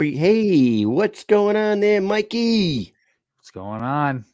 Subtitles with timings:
[0.00, 2.94] Hey, what's going on there, Mikey?
[3.36, 4.24] What's going on?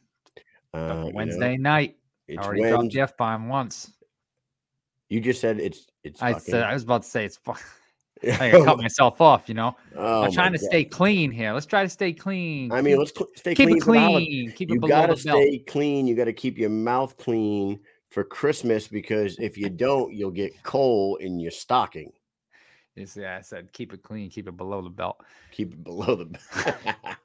[0.74, 1.96] Uh, you know, Wednesday night.
[2.30, 3.92] I already when dropped the bomb once.
[5.08, 6.20] you just said it's it's.
[6.22, 7.38] I fucking- said I was about to say it's.
[8.40, 9.76] I cut myself off, you know.
[9.94, 10.66] Oh I'm trying to God.
[10.66, 11.52] stay clean here.
[11.52, 12.72] Let's try to stay clean.
[12.72, 13.76] I mean, let's cl- stay keep clean.
[13.76, 14.52] it clean.
[14.52, 15.42] Keep You gotta the belt.
[15.42, 16.06] stay clean.
[16.06, 17.78] You got to keep your mouth clean
[18.10, 22.10] for Christmas because if you don't, you'll get coal in your stocking.
[22.96, 25.22] Yes, yeah, I said keep it clean, keep it below the belt.
[25.52, 26.24] Keep it below the.
[26.24, 26.76] Belt.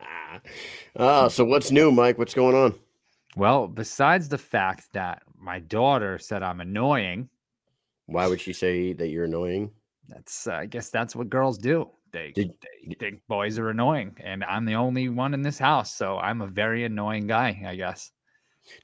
[0.95, 2.17] Oh, so what's new, Mike?
[2.17, 2.73] What's going on?
[3.35, 7.27] Well, besides the fact that my daughter said I'm annoying,
[8.05, 9.71] Why would she say that you're annoying?
[10.07, 11.89] that's uh, I guess that's what girls do.
[12.11, 12.53] They Did-
[12.87, 16.41] they think boys are annoying, and I'm the only one in this house, so I'm
[16.41, 18.11] a very annoying guy, I guess.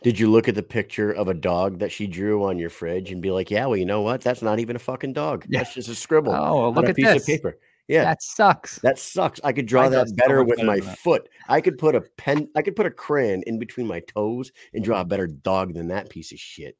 [0.04, 3.12] Did you look at the picture of a dog that she drew on your fridge
[3.12, 4.22] and be like, "Yeah, well, you know what?
[4.22, 5.46] That's not even a fucking dog.
[5.48, 5.60] Yeah.
[5.60, 7.24] That's just a scribble Oh, on look a at piece this.
[7.24, 8.80] of paper." Yeah, That sucks.
[8.80, 9.40] That sucks.
[9.46, 11.30] I could draw I that better with better my foot.
[11.48, 12.50] I could put a pen.
[12.54, 15.88] I could put a crayon in between my toes and draw a better dog than
[15.88, 16.76] that piece of shit.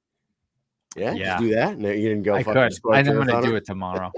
[0.98, 1.38] Yeah, just Yeah.
[1.40, 1.78] do that.
[1.78, 2.36] No, you didn't go.
[2.36, 2.94] I fucking could.
[2.94, 4.12] I'm gonna do it tomorrow.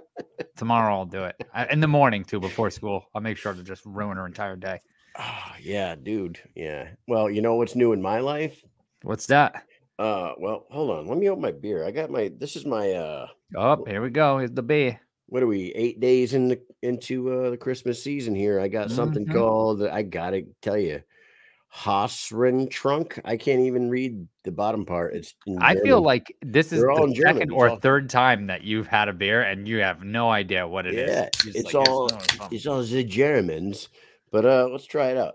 [0.56, 3.04] tomorrow I'll do it I, in the morning too, before school.
[3.14, 4.80] I'll make sure to just ruin her entire day.
[5.16, 6.38] Ah, yeah, dude.
[6.54, 6.88] Yeah.
[7.06, 8.62] Well, you know what's new in my life?
[9.02, 9.64] What's that?
[9.98, 11.06] Uh, well, hold on.
[11.06, 11.84] Let me open my beer.
[11.84, 12.30] I got my.
[12.38, 12.92] This is my.
[12.92, 14.38] uh Oh, here we go.
[14.38, 14.98] Here's the beer.
[15.26, 15.72] What are we?
[15.74, 18.58] Eight days in the into uh the Christmas season here.
[18.60, 19.32] I got something Mhm.
[19.34, 19.82] called.
[19.82, 21.02] I gotta tell you.
[21.74, 23.18] Hausren trunk.
[23.24, 25.14] I can't even read the bottom part.
[25.14, 25.34] It's.
[25.58, 29.08] I feel like this is They're the second or all- third time that you've had
[29.08, 31.10] a beer and you have no idea what it is.
[31.10, 33.88] Yeah, You're just it's like, all it's fun." it's all the Germans,
[34.32, 35.34] but uh, let's try it out.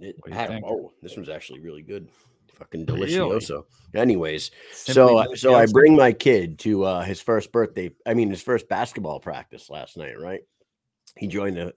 [0.00, 0.64] It What had, think?
[0.66, 2.08] oh, this one's actually really good,
[2.54, 3.08] fucking Really?
[3.12, 3.64] delicioso.
[3.94, 7.90] Anyways, Simply so uh, so I bring my kid to uh, his first birthday.
[8.06, 10.18] I mean, his first basketball practice last night.
[10.18, 10.40] Right,
[11.16, 11.74] he joined the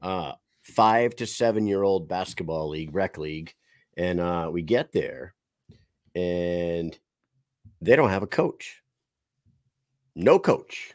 [0.00, 0.32] uh,
[0.62, 3.52] five to seven year old basketball league, rec league,
[3.96, 5.34] and uh, we get there,
[6.14, 6.96] and
[7.82, 8.80] they don't have a coach.
[10.14, 10.94] No coach.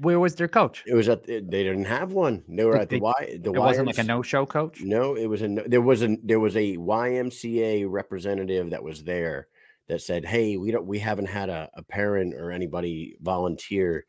[0.00, 0.82] Where was their coach?
[0.86, 2.42] It was at they didn't have one.
[2.48, 3.38] They were Did at the they- Y.
[3.42, 4.80] The It wasn't like a no-show coach.
[4.82, 9.48] No, it was a there was a there was a YMCA representative that was there
[9.88, 14.06] that said, "Hey, we don't we haven't had a, a parent or anybody volunteer.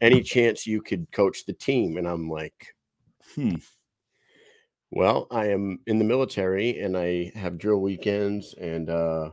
[0.00, 2.74] Any chance you could coach the team?" And I'm like,
[3.34, 3.56] "Hmm.
[4.90, 9.30] Well, I am in the military and I have drill weekends and uh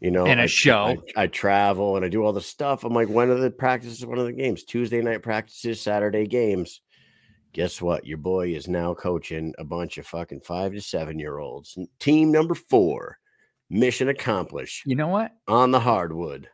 [0.00, 0.96] you know, And a I- show.
[1.16, 2.84] I, I travel and I do all the stuff.
[2.84, 4.04] I'm like, when are the practices?
[4.04, 4.64] One of the games?
[4.64, 6.80] Tuesday night practices, Saturday games.
[7.52, 8.06] Guess what?
[8.06, 11.78] Your boy is now coaching a bunch of fucking five to seven year olds.
[11.98, 13.18] Team number four,
[13.70, 15.32] mission accomplished You know what?
[15.48, 16.48] on the hardwood.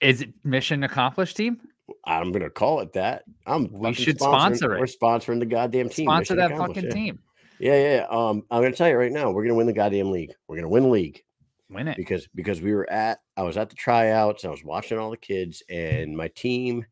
[0.00, 1.60] Is it mission accomplished team?
[2.06, 3.24] I'm gonna call it that.
[3.46, 3.70] I'm.
[3.72, 4.80] We should sponsor it.
[4.80, 6.06] We're sponsoring the goddamn team.
[6.06, 6.90] Sponsor Mission that fucking yeah.
[6.90, 7.18] team.
[7.58, 7.94] Yeah, yeah.
[7.96, 8.06] yeah.
[8.08, 10.32] Um, I'm gonna tell you right now, we're gonna win the goddamn league.
[10.48, 11.22] We're gonna win the league.
[11.72, 11.96] Win it.
[11.96, 15.16] because because we were at I was at the tryouts, I was watching all the
[15.16, 16.86] kids, and my team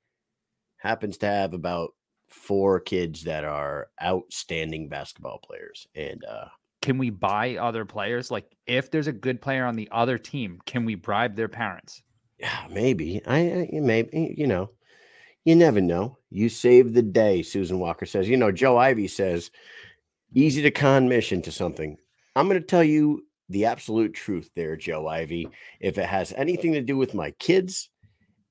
[0.79, 1.91] happens to have about
[2.29, 5.87] four kids that are outstanding basketball players.
[5.95, 6.47] And uh
[6.81, 8.31] Can we buy other players?
[8.31, 12.03] Like, if there's a good player on the other team, can we bribe their parents?
[12.39, 14.71] yeah, maybe I I- maybe you know,
[15.45, 16.17] you never know.
[16.31, 18.29] You save the day, Susan Walker says.
[18.29, 19.51] You know, Joe Ivy says,
[20.33, 21.97] easy to con mission to something.
[22.37, 25.49] I'm gonna tell you the absolute truth there, Joe Ivy.
[25.81, 27.91] If it has anything to do with my kids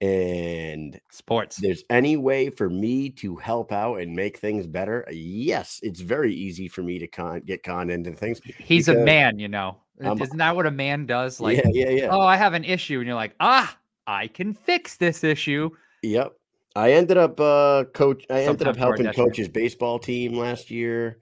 [0.02, 1.58] and Sports.
[1.58, 6.34] there's any way for me to help out and make things better, yes, it's very
[6.34, 8.40] easy for me to con- get conned into things.
[8.60, 9.78] He's a man, you know.
[10.04, 11.42] I'm- Isn't that what a man does?
[11.42, 12.08] Like, yeah, yeah, yeah.
[12.12, 13.78] oh, I have an issue, and you're like, ah,
[14.08, 15.70] I can fix this issue.
[16.04, 16.34] Yep.
[16.76, 19.32] I ended up uh coach I ended up Sometimes to our helping detriment.
[19.32, 21.18] coach his baseball team last year.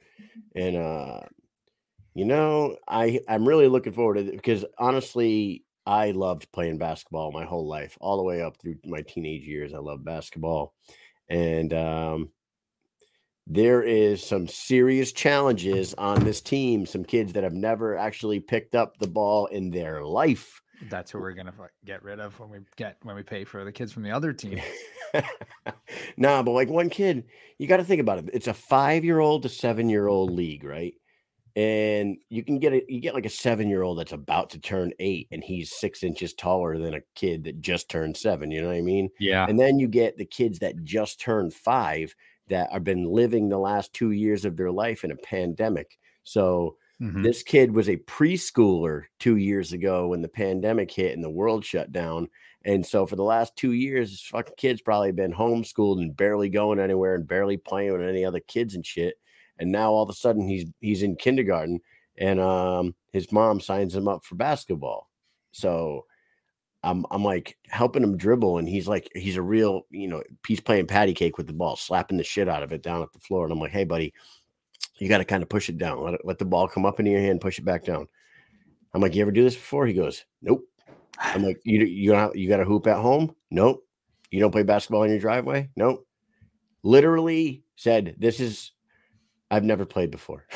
[0.56, 1.22] And uh
[2.18, 7.32] you know, I I'm really looking forward to it because honestly, I loved playing basketball
[7.32, 9.72] my whole life, all the way up through my teenage years.
[9.72, 10.74] I love basketball.
[11.30, 12.30] And um
[13.46, 18.74] there is some serious challenges on this team, some kids that have never actually picked
[18.74, 20.60] up the ball in their life.
[20.90, 21.54] That's who we're gonna
[21.86, 24.34] get rid of when we get when we pay for the kids from the other
[24.44, 24.60] team.
[26.18, 27.26] nah, but like one kid,
[27.60, 28.32] you got to think about it.
[28.34, 30.96] It's a five year old to seven year old league, right?
[31.58, 34.60] And you can get it, you get like a seven year old that's about to
[34.60, 38.52] turn eight and he's six inches taller than a kid that just turned seven.
[38.52, 39.10] You know what I mean?
[39.20, 39.48] Yeah.
[39.50, 42.14] And then you get the kids that just turned five
[42.50, 45.98] that have been living the last two years of their life in a pandemic.
[46.24, 47.24] So Mhm.
[47.24, 51.64] This kid was a preschooler two years ago when the pandemic hit and the world
[51.64, 52.28] shut down.
[52.66, 56.50] And so for the last two years, this fucking kid's probably been homeschooled and barely
[56.50, 59.16] going anywhere and barely playing with any other kids and shit.
[59.60, 61.80] And now all of a sudden he's he's in kindergarten
[62.18, 65.10] and um his mom signs him up for basketball.
[65.52, 66.06] So
[66.84, 70.60] I'm I'm like helping him dribble, and he's like he's a real you know he's
[70.60, 73.20] playing patty cake with the ball, slapping the shit out of it down at the
[73.20, 73.44] floor.
[73.44, 74.14] And I'm like, hey buddy,
[74.98, 77.00] you got to kind of push it down, let it, let the ball come up
[77.00, 78.08] into your hand, push it back down.
[78.94, 79.86] I'm like, you ever do this before?
[79.86, 80.64] He goes, nope.
[81.20, 83.36] I'm like, you you you got a hoop at home?
[83.50, 83.84] Nope.
[84.32, 85.70] You don't play basketball in your driveway?
[85.76, 86.06] Nope.
[86.84, 88.72] Literally said, this is
[89.52, 90.46] I've never played before.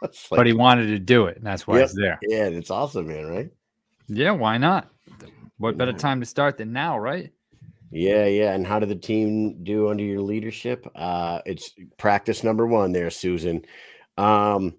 [0.00, 1.84] It's but he wanted to do it, and that's why Yep.
[1.84, 2.18] it's there.
[2.22, 3.50] yeah, it's awesome, man, right?
[4.06, 4.92] Yeah, why not?
[5.56, 5.96] What better Yeah.
[5.98, 7.32] time to start than now, right?
[7.90, 8.52] Yeah, yeah.
[8.54, 10.86] And how did the team do under your leadership?
[10.94, 13.64] Uh, it's practice number one there, Susan.
[14.16, 14.76] Um,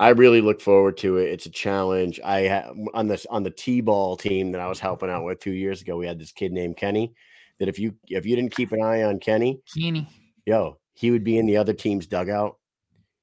[0.00, 1.28] I really look forward to it.
[1.30, 2.18] It's a challenge.
[2.24, 5.50] I ha- on this on the T-ball team that I was helping out with two
[5.52, 5.98] years ago.
[5.98, 7.12] We had this kid named Kenny.
[7.58, 10.08] That if you if you didn't keep an eye on Kenny, Kenny.
[10.46, 12.56] yo, he would be in the other team's dugout.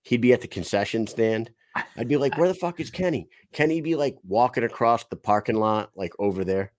[0.03, 1.51] He'd be at the concession stand.
[1.97, 5.57] I'd be like, "Where the fuck is Kenny?" Kenny'd be like walking across the parking
[5.57, 6.71] lot, like over there.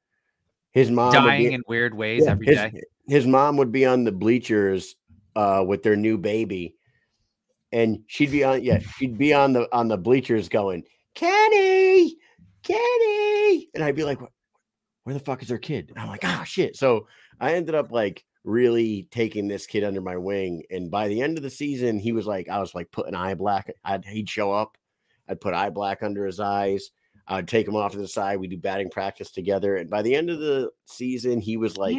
[0.70, 2.82] His mom would be- dying in weird ways yeah, every his, day.
[3.08, 4.96] his mom would be on the bleachers
[5.34, 6.76] uh, with their new baby,
[7.72, 10.82] and she'd be on yeah, she'd be on the on the bleachers going,
[11.14, 12.16] Kenny,
[12.62, 14.19] Kenny, and I'd be like,
[15.04, 15.90] where the fuck is their kid?
[15.90, 16.75] And I'm like, ah, shit.
[16.75, 17.06] So
[17.38, 21.37] I ended up like really taking this kid under my wing, and by the end
[21.37, 23.70] of the season, he was like, I was like putting eye black.
[23.84, 24.78] I'd he'd show up,
[25.28, 26.90] I'd put eye black under his eyes.
[27.28, 28.38] I'd take him off to the side.
[28.38, 31.98] We do batting practice together, and by the end of the season, he was like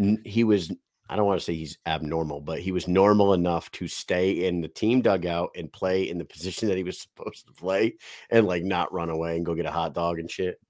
[0.00, 0.72] n- he was
[1.08, 4.60] I don't want to say he's abnormal, but he was normal enough to stay in
[4.60, 7.94] the team dugout and play in the position that he was supposed to play
[8.30, 10.60] and like not run away and go get a hot dog and shit.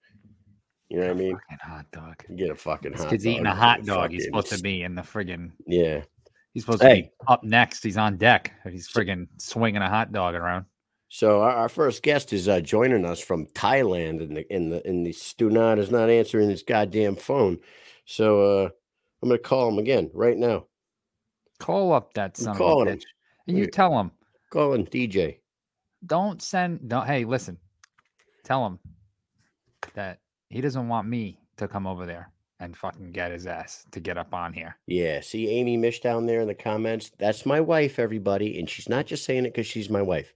[0.89, 1.33] You know what I mean?
[1.51, 2.25] Fucking hot dog.
[2.29, 3.15] You Get a fucking hot dog.
[3.15, 4.11] eating a hot dog.
[4.13, 6.03] He's supposed to be in the friggin' Yeah.
[6.55, 7.03] He's supposed to Hey.
[7.03, 7.83] be up next.
[7.83, 8.53] He's on deck.
[8.71, 10.65] He's friggin' swinging a hot dog around.
[11.09, 14.87] So our, our first guest is uh, joining us from Thailand, and the in the
[14.89, 17.59] in the Stunad is not answering his goddamn phone.
[18.07, 18.69] So uh,
[19.23, 20.67] I'm gonna call him again right now.
[21.59, 22.99] Call up that son of a calling him.
[22.99, 23.05] bitch.
[23.49, 23.73] And you Wait.
[23.73, 24.11] tell him,
[24.51, 25.39] Calling DJ.
[26.07, 27.59] don't send don't hey, listen.
[28.45, 28.79] Tell him
[29.95, 34.01] that he doesn't want me to come over there and fucking get his ass to
[34.01, 34.77] get up on here.
[34.87, 37.11] Yeah, see Amy Mish down there in the comments.
[37.19, 40.33] That's my wife, everybody, and she's not just saying it because she's my wife.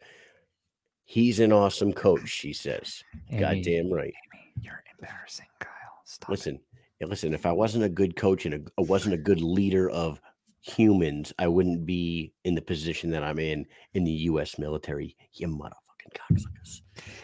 [1.05, 3.03] He's an awesome coach, she says.
[3.31, 4.13] Amy, Goddamn right.
[4.35, 5.71] Amy, you're embarrassing, Kyle.
[6.05, 6.31] Stop.
[6.31, 6.61] Listen,
[7.01, 7.35] yeah, listen.
[7.35, 10.21] If I wasn't a good coach and a, I wasn't a good leader of
[10.61, 14.59] humans, I wouldn't be in the position that I'm in in the U.S.
[14.59, 15.17] military.
[15.33, 15.49] You
[16.01, 16.81] motherfucking cocksuckers.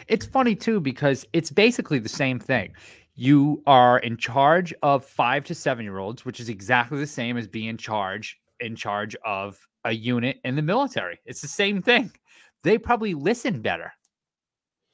[0.07, 2.73] It's funny too because it's basically the same thing.
[3.15, 7.37] You are in charge of five to seven year olds, which is exactly the same
[7.37, 11.19] as being charge in charge of a unit in the military.
[11.25, 12.11] It's the same thing.
[12.63, 13.91] They probably listen better.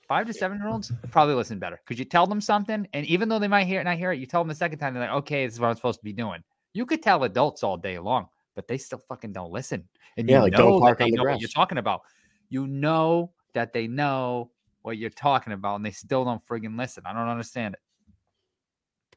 [0.08, 3.30] Five to seven year olds probably listen better because you tell them something, and even
[3.30, 5.04] though they might hear it, not hear it, you tell them the second time, they're
[5.04, 6.44] like, "Okay, this is what I'm supposed to be doing."
[6.74, 9.88] You could tell adults all day long, but they still fucking don't listen.
[10.18, 12.02] And Yeah, you like, don't know park on the know what you're talking about.
[12.50, 17.04] You know that they know what you're talking about, and they still don't friggin' listen.
[17.06, 17.80] I don't understand it.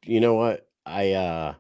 [0.08, 0.68] You know what?
[0.84, 1.54] I uh,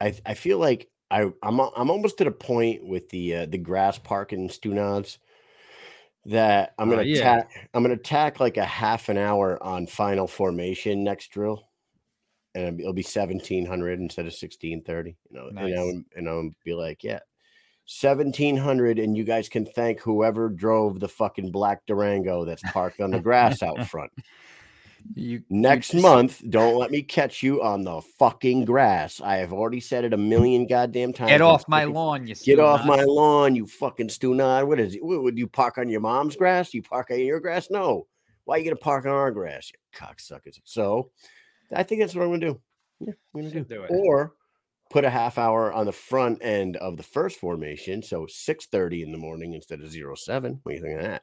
[0.00, 3.58] I I feel like I I'm I'm almost at a point with the uh, the
[3.58, 5.18] grass park Stunads
[6.24, 7.20] that I'm Uh, gonna yeah.
[7.20, 11.68] tack I'm gonna tack like a half an hour on final formation next drill,
[12.54, 15.18] and it'll be- seventeen hundred instead of sixteen thirty.
[15.28, 17.20] You know, and I'll, and I'll be like, yeah.
[17.86, 23.10] 1700 and you guys can thank whoever drove the fucking black Durango that's parked on
[23.10, 24.12] the grass out front.
[25.14, 29.20] You you Next just- month, don't let me catch you on the fucking grass.
[29.20, 31.30] I have already said it a million goddamn times.
[31.30, 34.66] Get off my fucking- lawn, you Get off my lawn, you fucking stunad.
[34.68, 35.04] What is it?
[35.04, 36.72] What, would you park on your mom's grass?
[36.72, 37.68] You park on your grass?
[37.68, 38.06] No.
[38.44, 39.70] Why are you gonna park on our grass?
[39.72, 40.60] You cocksuckers.
[40.64, 41.10] So
[41.74, 42.60] I think that's what I'm gonna do.
[43.00, 43.64] Yeah, I'm gonna do.
[43.64, 43.90] Do it.
[43.90, 44.34] Or
[44.92, 48.02] put a half hour on the front end of the first formation.
[48.02, 50.60] So 6:30 in the morning instead of zero seven.
[50.62, 51.22] What do you think of that?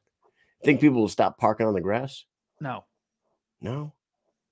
[0.64, 2.26] Think people will stop parking on the grass?
[2.60, 2.86] No,
[3.62, 3.94] No.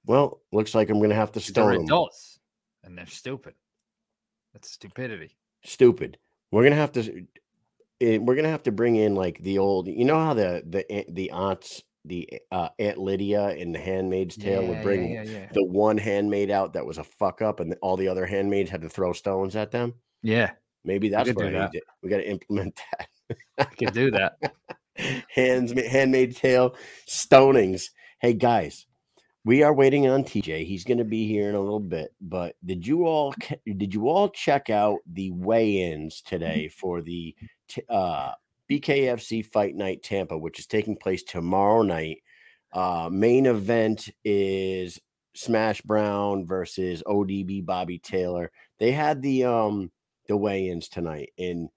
[0.05, 1.83] Well, looks like I'm gonna have to they're stone them.
[1.83, 2.39] adults,
[2.83, 3.55] and they're stupid.
[4.53, 5.35] That's stupidity.
[5.65, 6.17] Stupid.
[6.51, 7.25] We're gonna have to.
[7.99, 9.87] eh, We're gonna have to bring in like the old.
[9.87, 14.65] You know how the the the aunts, the uh, Aunt Lydia in The Handmaid's Tale
[14.65, 15.49] would bring yeah, yeah.
[15.53, 18.81] the one handmaid out that was a fuck up, and all the other handmaids had
[18.81, 19.93] to throw stones at them.
[20.23, 20.51] Yeah,
[20.87, 21.73] Maybe that's what that.
[22.01, 23.37] we got to implement that.
[23.57, 24.39] I could do that.
[25.29, 27.89] Hands, handmaid tale, stonings.
[28.21, 28.87] Hey guys,
[29.43, 30.65] we are waiting on TJ.
[30.65, 32.15] He's going to be here in a little bit.
[32.21, 33.33] But did you all
[33.65, 37.35] did you all check out the weigh-ins today for the
[37.89, 38.31] uh,
[38.69, 42.19] BKFC Fight Night Tampa, which is taking place tomorrow night?
[42.73, 44.99] Uh, main event is
[45.35, 48.51] Smash Brown versus ODB Bobby Taylor.
[48.79, 49.91] They had the um
[50.27, 51.69] the weigh-ins tonight, and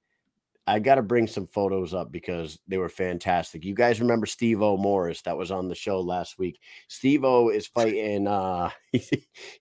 [0.66, 3.64] I got to bring some photos up because they were fantastic.
[3.64, 6.60] You guys remember Steve O Morris that was on the show last week?
[6.88, 8.26] Steve O is fighting.
[8.26, 8.70] uh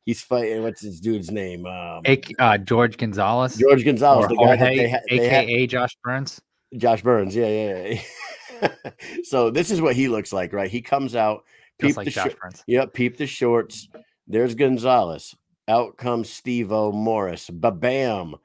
[0.05, 0.63] He's fighting.
[0.63, 1.65] What's his dude's name?
[1.65, 2.03] Um,
[2.39, 3.57] uh, George Gonzalez.
[3.57, 6.41] George Gonzalez, the guy Jorge, they ha- aka Josh Burns.
[6.77, 7.35] Josh Burns.
[7.35, 8.01] Yeah, yeah.
[8.61, 8.91] yeah.
[9.23, 10.69] so this is what he looks like, right?
[10.69, 11.43] He comes out.
[11.79, 12.63] Peep like the Josh sh- Burns.
[12.67, 12.93] Yep.
[12.93, 13.87] Peep the shorts.
[14.27, 15.35] There's Gonzalez.
[15.67, 17.49] Out comes Steve O Morris.
[17.49, 18.35] Ba bam.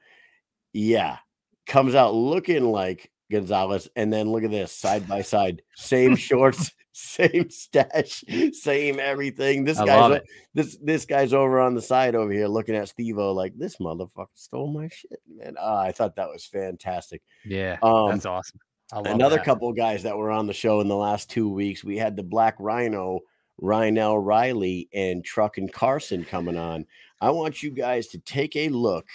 [0.73, 1.17] Yeah
[1.65, 6.71] comes out looking like Gonzalez, and then look at this side by side, same shorts,
[6.95, 8.23] same stash,
[8.53, 9.65] same everything.
[9.65, 10.21] This I guy's
[10.53, 14.27] this this guy's over on the side over here looking at Stevo like this motherfucker
[14.35, 15.55] stole my shit, man.
[15.59, 17.21] Oh, I thought that was fantastic.
[17.43, 18.59] Yeah, um, that's awesome.
[18.93, 19.45] Another that.
[19.45, 21.83] couple guys that were on the show in the last two weeks.
[21.83, 23.19] We had the Black Rhino,
[23.61, 26.85] Rhinell Riley, and Truck and Carson coming on.
[27.19, 29.07] I want you guys to take a look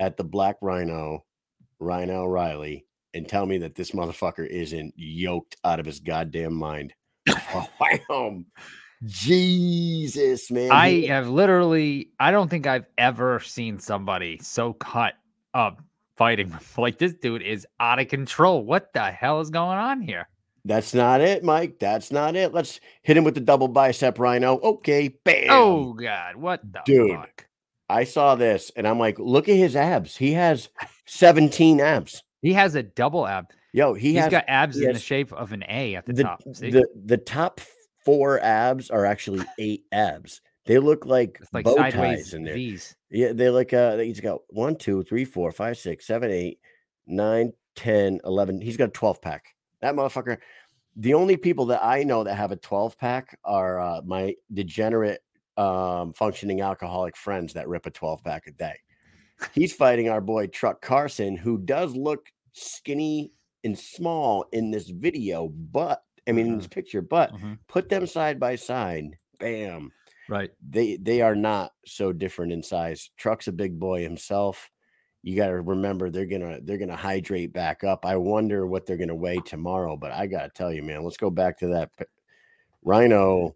[0.00, 1.24] at the Black Rhino
[1.78, 2.85] Ryan Riley
[3.16, 6.92] and tell me that this motherfucker isn't yoked out of his goddamn mind.
[7.80, 8.44] wow.
[9.04, 10.70] Jesus, man.
[10.70, 15.14] I have literally, I don't think I've ever seen somebody so cut
[15.54, 15.82] up
[16.16, 16.56] fighting.
[16.78, 18.62] Like this dude is out of control.
[18.64, 20.28] What the hell is going on here?
[20.64, 21.78] That's not it, Mike.
[21.78, 22.52] That's not it.
[22.52, 24.58] Let's hit him with the double bicep rhino.
[24.58, 25.46] Okay, bam.
[25.50, 27.12] Oh God, what the dude?
[27.12, 27.46] Fuck?
[27.88, 30.16] I saw this and I'm like, look at his abs.
[30.16, 30.68] He has
[31.06, 32.22] 17 abs.
[32.42, 33.46] He has a double ab.
[33.72, 36.42] Yo, he has got abs in the shape of an A at the, the top.
[36.52, 36.70] See?
[36.70, 37.60] The the top
[38.04, 40.40] four abs are actually eight abs.
[40.64, 42.54] They look like, like bow ties in there.
[42.54, 42.96] V's.
[43.10, 46.58] Yeah, they look uh he's got one, two, three, four, five, six, seven, eight,
[47.06, 48.60] nine, ten, eleven.
[48.60, 49.54] He's got a 12 pack.
[49.80, 50.38] That motherfucker.
[50.96, 55.20] The only people that I know that have a 12 pack are uh, my degenerate
[55.58, 58.76] um, functioning alcoholic friends that rip a 12 pack a day.
[59.52, 63.32] He's fighting our boy Truck Carson, who does look skinny
[63.64, 66.72] and small in this video, but I mean, in this mm-hmm.
[66.72, 67.54] picture, but mm-hmm.
[67.68, 69.92] put them side by side, bam.
[70.28, 70.50] Right.
[70.68, 73.10] They they are not so different in size.
[73.16, 74.70] Truck's a big boy himself.
[75.22, 78.04] You got to remember they're gonna they're gonna hydrate back up.
[78.04, 81.30] I wonder what they're gonna weigh tomorrow, but I gotta tell you, man, let's go
[81.30, 81.90] back to that
[82.82, 83.54] Rhino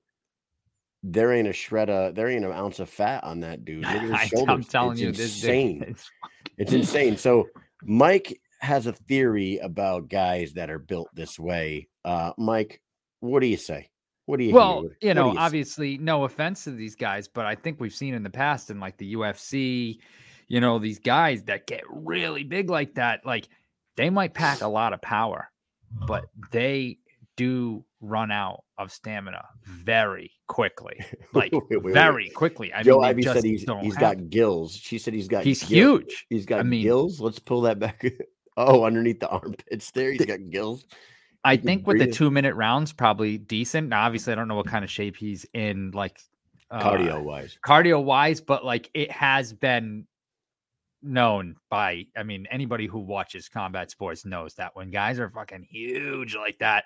[1.03, 3.85] there ain't a shred of there ain't an ounce of fat on that dude.
[3.85, 4.49] Look at his shoulders.
[4.49, 5.85] I'm telling it's you, insane.
[5.87, 6.11] This
[6.59, 7.17] it's insane.
[7.17, 7.49] So
[7.83, 11.89] Mike has a theory about guys that are built this way.
[12.05, 12.81] Uh, Mike,
[13.21, 13.89] what do you say?
[14.27, 14.55] What do you?
[14.55, 14.97] Well, hear?
[15.01, 16.03] you know, you obviously, say?
[16.03, 18.97] no offense to these guys, but I think we've seen in the past in like
[18.99, 19.99] the UFC,
[20.49, 23.49] you know, these guys that get really big like that, like
[23.97, 25.51] they might pack a lot of power,
[26.07, 26.99] but they
[27.37, 30.99] do run out of stamina very quickly,
[31.35, 32.35] like wait, wait, very wait.
[32.35, 32.73] quickly.
[32.73, 34.77] I Joe mean, Ivy said he's he's got gills.
[34.77, 35.45] She said he's got.
[35.45, 35.71] He's gills.
[35.71, 36.27] huge.
[36.29, 37.21] He's got I mean, gills.
[37.21, 38.05] Let's pull that back.
[38.57, 40.85] oh, underneath the armpits there, he's got gills.
[41.43, 43.89] I think with the two minute rounds, probably decent.
[43.89, 46.21] Now, obviously, I don't know what kind of shape he's in, like
[46.71, 50.07] uh, cardio wise, cardio wise, but like it has been
[51.03, 55.67] known by, I mean, anybody who watches combat sports knows that when guys are fucking
[55.71, 56.85] huge like that,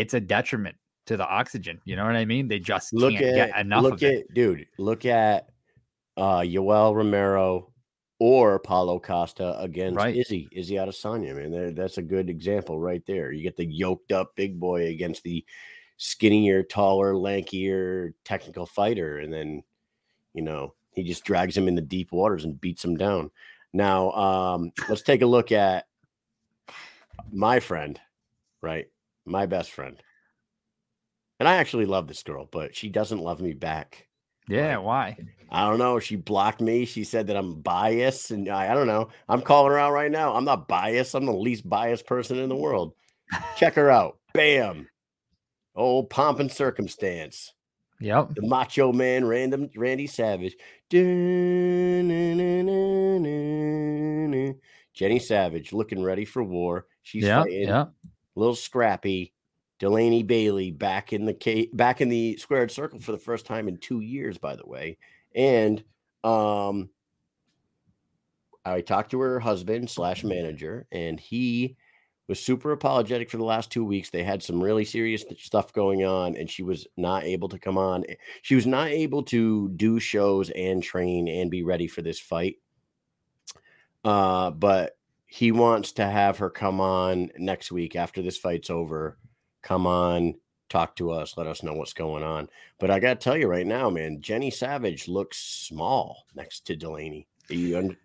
[0.00, 0.76] it's a detriment
[1.06, 1.80] to the oxygen.
[1.84, 2.48] You know what I mean?
[2.48, 4.34] They just look can't at, get enough look at, it.
[4.34, 5.48] Dude, look at
[6.16, 7.72] uh Yoel Romero
[8.18, 10.16] or Paulo Costa against right.
[10.16, 11.34] Izzy, Izzy Adesanya.
[11.34, 13.32] Man, that's a good example right there.
[13.32, 15.44] You get the yoked up big boy against the
[15.98, 19.62] skinnier, taller, lankier, technical fighter, and then
[20.34, 23.30] you know he just drags him in the deep waters and beats him down.
[23.72, 25.86] Now, um, let's take a look at
[27.30, 28.00] my friend,
[28.62, 28.86] right?
[29.26, 29.96] My best friend.
[31.38, 34.06] And I actually love this girl, but she doesn't love me back.
[34.48, 35.18] Yeah, why?
[35.50, 35.98] I don't know.
[35.98, 36.84] She blocked me.
[36.84, 39.08] She said that I'm biased, and I, I don't know.
[39.28, 40.34] I'm calling her out right now.
[40.34, 41.14] I'm not biased.
[41.14, 42.94] I'm the least biased person in the world.
[43.56, 44.18] Check her out.
[44.34, 44.88] Bam.
[45.74, 47.52] Old pomp and circumstance.
[48.00, 48.34] Yep.
[48.36, 50.56] The macho man, random Randy Savage.
[54.94, 56.86] Jenny Savage looking ready for war.
[57.02, 57.68] She's yeah, fighting.
[57.68, 57.86] Yeah
[58.36, 59.32] little scrappy.
[59.78, 63.68] Delaney Bailey back in the K, back in the squared circle for the first time
[63.68, 64.96] in two years, by the way.
[65.34, 65.84] And
[66.24, 66.88] um,
[68.64, 71.76] I talked to her husband slash manager, and he
[72.26, 74.10] was super apologetic for the last two weeks.
[74.10, 77.78] They had some really serious stuff going on, and she was not able to come
[77.78, 78.04] on.
[78.42, 82.56] She was not able to do shows and train and be ready for this fight.
[84.04, 84.95] Uh, but
[85.26, 89.18] he wants to have her come on next week after this fight's over.
[89.62, 90.34] Come on,
[90.68, 92.48] talk to us, let us know what's going on.
[92.78, 96.76] But I got to tell you right now, man, Jenny Savage looks small next to
[96.76, 97.26] Delaney.
[97.48, 97.96] You un-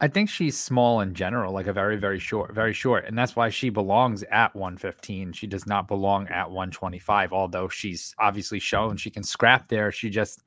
[0.00, 3.06] I think she's small in general, like a very, very short, very short.
[3.06, 5.32] And that's why she belongs at 115.
[5.32, 9.90] She does not belong at 125, although she's obviously shown she can scrap there.
[9.90, 10.44] She just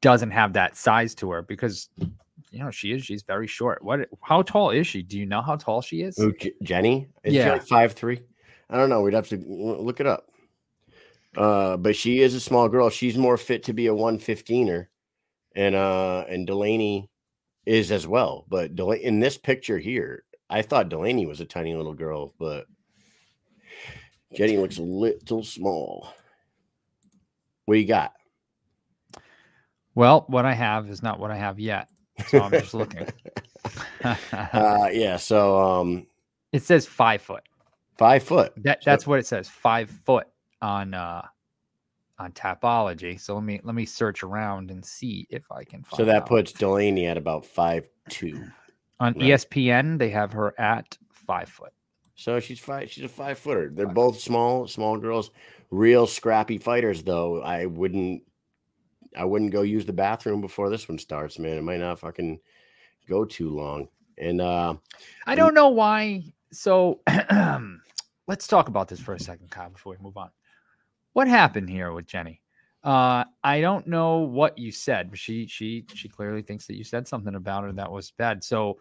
[0.00, 1.88] doesn't have that size to her because
[2.52, 3.82] you know she is she's very short.
[3.82, 5.02] What how tall is she?
[5.02, 6.16] Do you know how tall she is?
[6.16, 7.08] Who, J- Jenny?
[7.24, 7.44] Is Yeah.
[7.44, 8.20] she like five three?
[8.70, 9.00] I don't know.
[9.02, 10.28] We'd have to look it up.
[11.36, 12.90] Uh, but she is a small girl.
[12.90, 14.86] She's more fit to be a 115er.
[15.56, 17.10] And uh and Delaney
[17.66, 18.44] is as well.
[18.48, 22.66] But Del- in this picture here, I thought Delaney was a tiny little girl, but
[24.34, 26.08] Jenny looks a little small.
[27.66, 28.12] What you got?
[29.94, 31.88] Well, what I have is not what I have yet.
[32.28, 33.08] So I'm just looking.
[34.04, 36.06] Uh yeah, so um
[36.52, 37.42] it says five foot.
[37.96, 38.52] five foot.
[38.58, 39.48] That So- that's what it says.
[39.48, 40.26] Five foot
[40.60, 41.22] on uh
[42.18, 43.18] on Tapology.
[43.20, 46.22] So let me let me search around and see if I can find So that
[46.22, 46.26] out.
[46.26, 48.44] puts Delaney at about five two.
[48.98, 49.22] on right.
[49.22, 51.72] ESPN they have her at five foot.
[52.16, 52.90] So she's five.
[52.90, 53.70] She's a five footer.
[53.72, 55.30] They're Five both small, small girls.
[55.70, 57.40] Real scrappy fighters, though.
[57.42, 58.22] I wouldn't.
[59.16, 61.58] I wouldn't go use the bathroom before this one starts, man.
[61.58, 62.40] It might not fucking
[63.08, 63.88] go too long.
[64.18, 64.74] And uh
[65.26, 66.24] I don't know why.
[66.52, 67.00] So
[68.26, 70.30] let's talk about this for a second, Kyle, before we move on.
[71.12, 72.40] What happened here with Jenny?
[72.84, 76.84] Uh, I don't know what you said, but she she she clearly thinks that you
[76.84, 78.42] said something about her that was bad.
[78.42, 78.78] So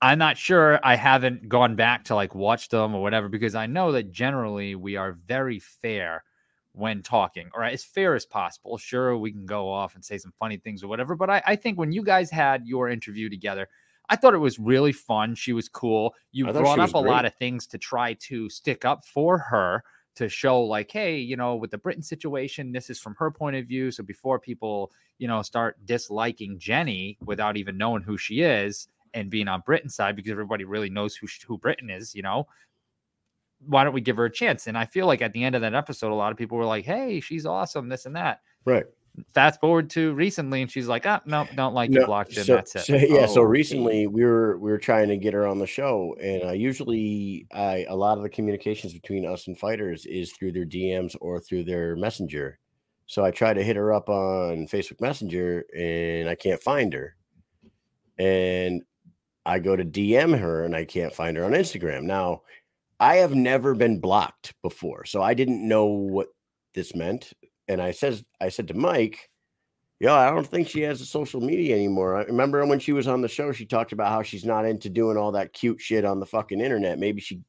[0.00, 0.78] I'm not sure.
[0.84, 4.74] I haven't gone back to like watch them or whatever because I know that generally
[4.76, 6.24] we are very fair
[6.72, 8.78] when talking, or as fair as possible.
[8.78, 11.56] Sure, we can go off and say some funny things or whatever, but I, I
[11.56, 13.68] think when you guys had your interview together,
[14.08, 15.34] I thought it was really fun.
[15.34, 16.14] She was cool.
[16.32, 19.84] You brought up a lot of things to try to stick up for her
[20.16, 23.56] to show like hey you know with the britain situation this is from her point
[23.56, 28.40] of view so before people you know start disliking jenny without even knowing who she
[28.40, 32.22] is and being on britain's side because everybody really knows who, who britain is you
[32.22, 32.46] know
[33.66, 35.60] why don't we give her a chance and i feel like at the end of
[35.60, 38.84] that episode a lot of people were like hey she's awesome this and that right.
[39.34, 42.42] fast forward to recently and she's like ah no don't like No, you blocked you
[42.42, 43.26] so, that's it so- yeah.
[43.26, 46.44] So Oh, recently we were we were trying to get her on the show, and
[46.44, 50.64] uh, usually I a lot of the communications between us and fighters is through their
[50.64, 52.58] DMs or through their messenger.
[53.06, 57.16] So I try to hit her up on Facebook Messenger, and I can't find her.
[58.18, 58.82] And
[59.44, 62.04] I go to DM her, and I can't find her on Instagram.
[62.04, 62.42] Now,
[63.00, 66.28] I have never been blocked before, so I didn't know what
[66.74, 67.32] this meant.
[67.66, 69.30] And I says I said to Mike,
[70.00, 72.16] Yo, I don't think she has a social media anymore.
[72.16, 74.88] I remember when she was on the show, she talked about how she's not into
[74.88, 76.98] doing all that cute shit on the fucking internet.
[76.98, 77.42] Maybe she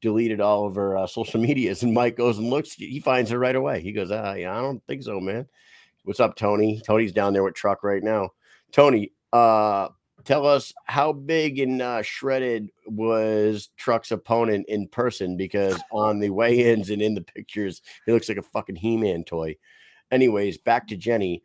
[0.00, 1.82] deleted all of her uh, social medias.
[1.82, 3.80] And Mike goes and looks, he finds her right away.
[3.80, 5.46] He goes, uh, yeah, I don't think so, man.
[6.04, 6.80] What's up, Tony?
[6.86, 8.30] Tony's down there with Truck right now.
[8.70, 9.88] Tony, uh,
[10.24, 15.36] tell us how big and uh, shredded was Truck's opponent in person?
[15.36, 19.56] Because on the weigh-ins and in the pictures, he looks like a fucking He-Man toy.
[20.10, 21.42] Anyways, back to Jenny.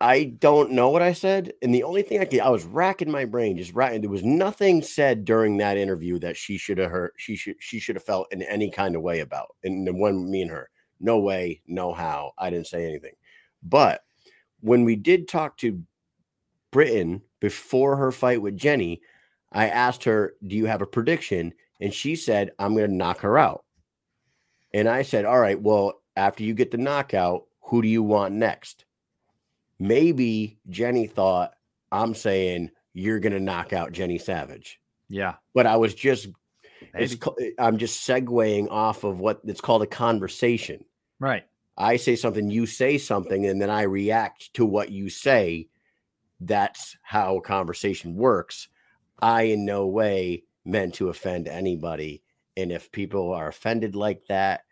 [0.00, 3.10] I don't know what I said, and the only thing I could, I was racking
[3.10, 4.00] my brain, just racking.
[4.00, 7.12] There was nothing said during that interview that she should have heard.
[7.16, 9.54] She should she should have felt in any kind of way about.
[9.62, 10.68] And the one me and her,
[11.00, 12.32] no way, no how.
[12.36, 13.14] I didn't say anything.
[13.62, 14.02] But
[14.60, 15.80] when we did talk to
[16.70, 19.02] Britain before her fight with Jenny,
[19.52, 23.20] I asked her, "Do you have a prediction?" And she said, "I'm going to knock
[23.20, 23.64] her out."
[24.72, 28.34] And I said, "All right, well, after you get the knockout, who do you want
[28.34, 28.86] next?"
[29.78, 31.52] Maybe Jenny thought
[31.92, 34.80] I'm saying you're going to knock out Jenny Savage.
[35.08, 36.28] yeah But I was just
[36.94, 37.16] it's maybe.
[37.16, 40.84] ca- I'm just segueing off of what it's called a conversation.
[41.20, 41.44] right
[41.76, 45.66] I say something, you say something, and then I react to what you say.
[46.46, 48.68] That's how conversation works.
[49.20, 52.22] I, in no way, meant to offend anybody.
[52.56, 54.62] And if people are offended like that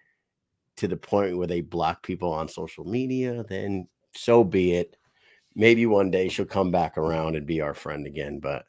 [0.76, 4.96] to the point where they block people on social media, then so be it.
[5.54, 8.38] Maybe one day she'll come back around and be our friend again.
[8.40, 8.64] But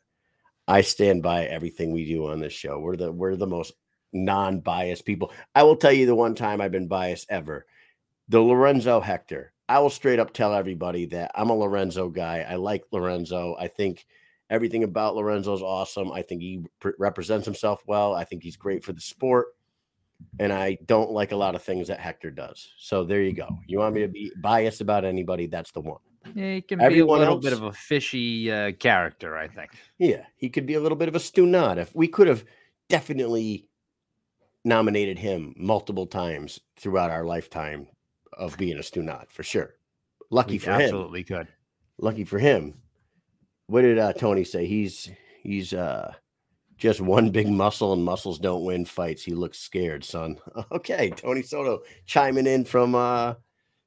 [0.68, 2.80] I stand by everything we do on this show.
[2.80, 3.74] We're the we're the most
[4.12, 5.32] non-biased people.
[5.56, 7.66] I will tell you the one time I've been biased ever
[8.30, 9.53] the Lorenzo Hector.
[9.74, 12.46] I will straight up tell everybody that I'm a Lorenzo guy.
[12.48, 13.56] I like Lorenzo.
[13.60, 14.06] I think
[14.50, 16.12] Everything about Lorenzo's awesome.
[16.12, 18.14] I think he pr- represents himself well.
[18.14, 19.48] I think he's great for the sport.
[20.38, 22.70] And I don't like a lot of things that Hector does.
[22.78, 23.48] So there you go.
[23.66, 25.48] You want me to be biased about anybody?
[25.48, 26.02] That's the one.
[26.36, 29.48] Yeah, he can Everyone be a little else- bit of a fishy uh, character, I
[29.48, 29.72] think.
[29.98, 31.78] Yeah, he could be a little bit of a Stunad.
[31.78, 32.46] If we could have
[32.90, 33.70] definitely
[34.64, 37.88] nominated him multiple times throughout our lifetime
[38.38, 39.76] of being a Stunad for sure.
[40.30, 40.82] Lucky We for him.
[40.82, 41.48] absolutely could.
[42.00, 42.76] Lucky for him.
[43.68, 44.66] What did uh, Tony say?
[44.66, 45.10] He's
[45.42, 46.14] he's uh
[46.78, 49.24] just one big muscle and muscles don't win fights.
[49.24, 50.38] He looks scared, son.
[50.72, 53.36] Okay, Tony Soto chiming in from uh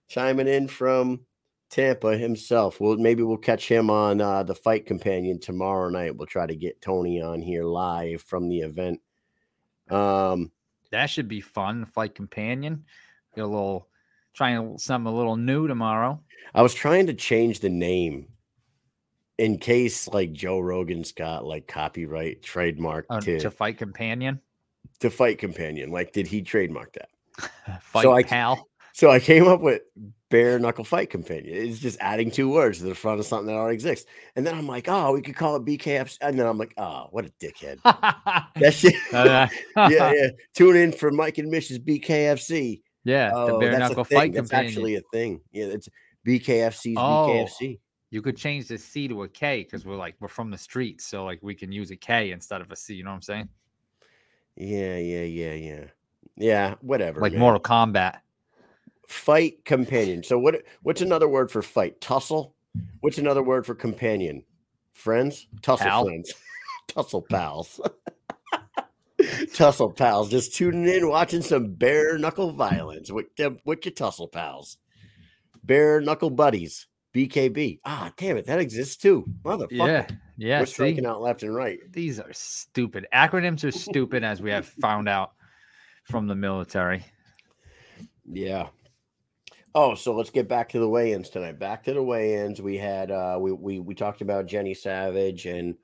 [0.08, 1.20] chiming in from
[1.68, 2.80] Tampa himself.
[2.80, 6.16] Well, maybe we'll catch him on uh, the fight companion tomorrow night.
[6.16, 9.00] We'll try to get Tony on here live from the event.
[9.90, 10.52] Um,
[10.92, 11.84] That should be fun.
[11.86, 12.84] Fight companion.
[13.34, 13.88] Get a little
[14.36, 16.20] trying something a little new tomorrow.
[16.54, 18.28] I was trying to change the name
[19.38, 24.40] in case like Joe Rogan's got like copyright trademark Uh, to, to fight companion.
[25.00, 25.90] to fight companion.
[25.90, 27.08] Like, did he trademark that?
[27.82, 28.68] Fight I- pal.
[28.94, 29.82] So I came up with
[30.30, 31.54] bare knuckle fight companion.
[31.54, 34.06] It's just adding two words to the front of something that already exists.
[34.36, 36.16] And then I'm like, oh, we could call it BKFC.
[36.22, 37.76] And then I'm like, oh, what a dickhead.
[38.58, 38.94] That shit.
[39.12, 40.28] Uh, yeah, yeah.
[40.54, 42.80] Tune in for Mike and Mish's BKFC.
[43.06, 44.66] Yeah, the Oh, bare that's a knuckle fight That's companion.
[44.72, 45.40] actually a thing.
[45.52, 45.88] Yeah, it's
[46.26, 47.28] BKFC's Oh.
[47.28, 47.78] BKFC.
[48.10, 51.04] you could change the C to a K because we're like we're from the streets,
[51.06, 52.94] so like we can use a K instead of a C.
[52.94, 53.48] You know what I'm saying?
[54.56, 55.84] Yeah, yeah, yeah, yeah.
[56.36, 57.20] Yeah, whatever.
[57.20, 57.40] Like man.
[57.40, 58.18] Mortal Kombat.
[59.08, 60.22] fight companion.
[60.22, 62.00] So what what's another word for fight?
[62.00, 62.54] Tussle?
[63.00, 64.42] What's another word for companion?
[64.92, 65.46] Friends?
[65.62, 66.04] Tussle Pal.
[66.04, 66.32] friends.
[66.88, 67.80] Tussle pals.
[69.54, 70.30] tussle pals.
[70.30, 74.78] Just tuning in, watching some bare knuckle violence with them with your tussle pals.
[75.64, 76.86] Bare knuckle buddies.
[77.14, 77.80] BKB.
[77.84, 78.46] Ah, damn it.
[78.46, 79.24] That exists too.
[79.42, 79.70] Motherfucker.
[79.70, 80.60] Yeah, yeah.
[80.60, 80.72] We're see?
[80.72, 81.78] striking out left and right.
[81.90, 83.06] These are stupid.
[83.12, 85.32] Acronyms are stupid, as we have found out
[86.04, 87.04] from the military.
[88.30, 88.68] Yeah.
[89.74, 91.58] Oh, so let's get back to the weigh-ins tonight.
[91.58, 92.60] Back to the weigh-ins.
[92.60, 95.74] We had uh we we we talked about Jenny Savage and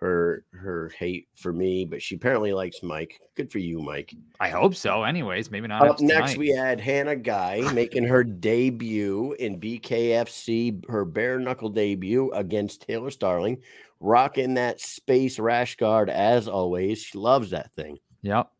[0.00, 3.20] her her hate for me, but she apparently likes Mike.
[3.34, 4.14] Good for you, Mike.
[4.40, 5.02] I hope so.
[5.04, 5.86] Anyways, maybe not.
[5.86, 6.38] Up next, tonight.
[6.38, 13.10] we had Hannah Guy making her debut in BKFC, her bare knuckle debut against Taylor
[13.10, 13.58] Starling,
[14.00, 17.02] rocking that space rash guard as always.
[17.02, 18.50] She loves that thing, Yep.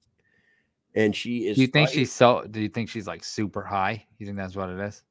[0.95, 1.57] and she is.
[1.57, 2.45] Do you think fighting- she's so?
[2.51, 4.05] Do you think she's like super high?
[4.19, 5.03] You think that's what it is?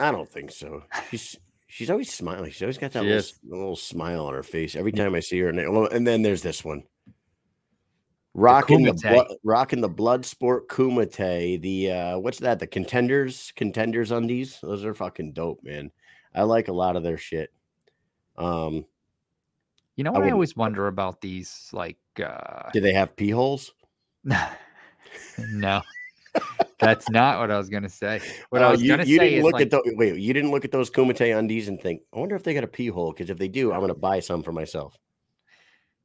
[0.00, 0.82] I don't think so.
[1.10, 1.36] She's
[1.66, 2.50] she's always smiling.
[2.50, 5.48] She's always got that little, little smile on her face every time I see her.
[5.48, 6.82] And, then- well, and then there's this one.
[8.38, 9.12] Rocking the, Kumite.
[9.12, 11.60] blood, rocking the blood sport Kumite.
[11.62, 12.58] The uh what's that?
[12.58, 14.58] The contenders, contenders undies.
[14.62, 15.90] Those are fucking dope, man.
[16.34, 17.50] I like a lot of their shit.
[18.36, 18.84] Um,
[19.96, 21.70] You know I what I, wouldn't- always wonder about these?
[21.72, 23.72] Like, uh do they have pee holes?
[25.38, 25.80] no,
[26.78, 28.20] that's not what I was gonna say.
[28.50, 30.16] What I Uh, was you, gonna you say didn't is look like, at the wait,
[30.16, 32.68] you didn't look at those Kumite undies and think, I wonder if they got a
[32.68, 33.12] pee hole.
[33.12, 34.96] Because if they do, I'm gonna buy some for myself.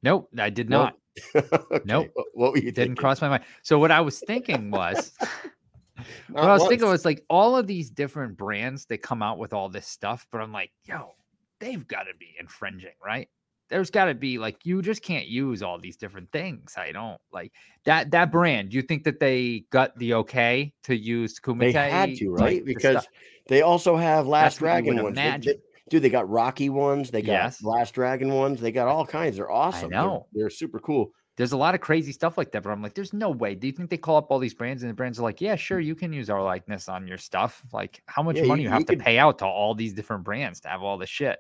[0.04, 0.82] nope, I did Nope.
[0.82, 0.96] not.
[1.36, 2.10] Okay, Nope.
[2.14, 3.44] What, what were you didn't cross my mind.
[3.64, 5.12] So what I was thinking was,
[6.32, 7.00] what I was thinking once.
[7.00, 10.42] was like all of these different brands they come out with all this stuff, but
[10.42, 11.16] I'm like, yo,
[11.60, 13.30] they've got to be infringing, right?
[13.72, 16.76] There's got to be like you just can't use all these different things.
[16.78, 17.54] I don't like
[17.86, 18.70] that that brand.
[18.70, 21.74] Do you think that they got the okay to use Kumite?
[21.74, 22.64] They had to, right?
[22.64, 23.08] the because stuff-
[23.48, 25.16] they also have Last would Dragon ones.
[25.16, 27.10] They- they- dude, they got Rocky ones.
[27.12, 27.64] They got Yes.
[27.64, 28.62] Last Dragon ones.
[28.62, 29.38] They got all kinds.
[29.38, 29.90] They're awesome.
[29.90, 31.12] They're- They're, super cool.
[31.38, 33.56] there's a lot of crazy stuff like that, but I'm like, there's no way.
[33.56, 35.56] Do you think they call up all these brands and the brands are like, yeah,
[35.56, 37.64] sure, you can use our likeness on your stuff?
[37.74, 39.74] Like, how much Yeah, money you- you have you to could- pay out to all
[39.74, 41.40] these different brands to have all this shit?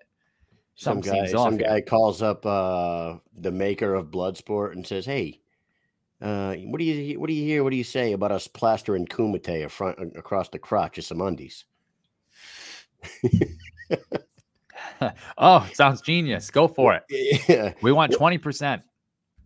[0.82, 1.67] Some guy, some here.
[1.67, 5.39] guy calls up uh, the maker of Bloodsport and says, "Hey,
[6.20, 7.63] uh, what do you what do you hear?
[7.63, 11.65] What do you say about us plastering Kumite front across the crotch of some undies?"
[15.38, 16.50] oh, sounds genius.
[16.50, 17.04] Go for it.
[17.48, 17.74] Yeah.
[17.84, 18.82] We want 20%.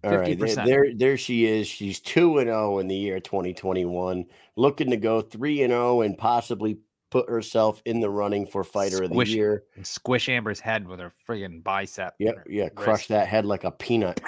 [0.06, 0.66] All right, there, 50%.
[0.66, 1.68] there, there she is.
[1.68, 6.18] She's two and zero in the year 2021, looking to go three and zero and
[6.18, 6.78] possibly
[7.12, 9.64] put herself in the running for fighter of the year.
[9.76, 12.16] And squish Amber's head with her friggin' bicep.
[12.36, 13.10] her yeah, crush wrist.
[13.10, 14.20] that head like a peanut.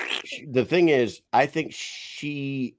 [0.49, 2.77] The thing is, I think she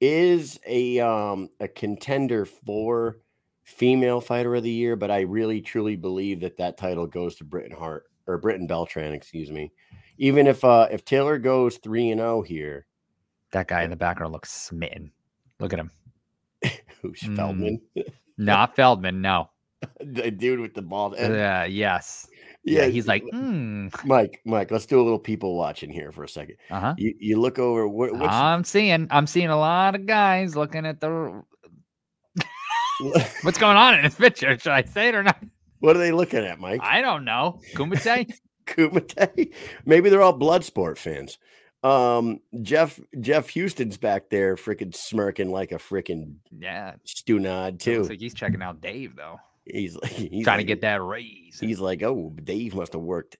[0.00, 3.18] is a um a contender for
[3.64, 7.44] female fighter of the year, but I really truly believe that that title goes to
[7.44, 9.72] Britain Hart or Britain Beltran, excuse me.
[10.18, 12.86] Even if uh if Taylor goes 3 and 0 here,
[13.52, 15.12] That guy in the background looks smitten.
[15.60, 15.90] Look at him.
[17.02, 17.36] who's Mm.
[17.36, 17.80] Feldman?
[18.38, 19.50] Not Feldman, no.
[20.00, 21.32] the dude with the bald head.
[21.32, 22.26] Uh, yes.
[22.64, 23.92] Yeah, he's like, mm.
[24.04, 26.56] Mike, Mike, let's do a little people watching here for a second.
[26.70, 26.94] uh-huh.
[26.98, 31.00] You you look over what, I'm seeing, I'm seeing a lot of guys looking at
[31.00, 31.42] the
[33.42, 34.58] what's going on in this picture.
[34.58, 35.38] Should I say it or not?
[35.80, 36.80] what are they looking at, Mike?
[36.82, 37.60] I don't know.
[37.74, 38.32] Kumite?
[38.66, 39.52] Kumite.
[39.84, 41.38] Maybe they're all Bloodsport fans.
[41.82, 46.94] Um, Jeff Jeff Houston's back there, freaking smirking like a freaking yeah.
[47.06, 47.98] stunad It too.
[47.98, 49.38] looks like he's checking out Dave though.
[49.64, 51.58] he's like he's trying like, to get that raise.
[51.60, 53.36] He's like, oh, Dave must have worked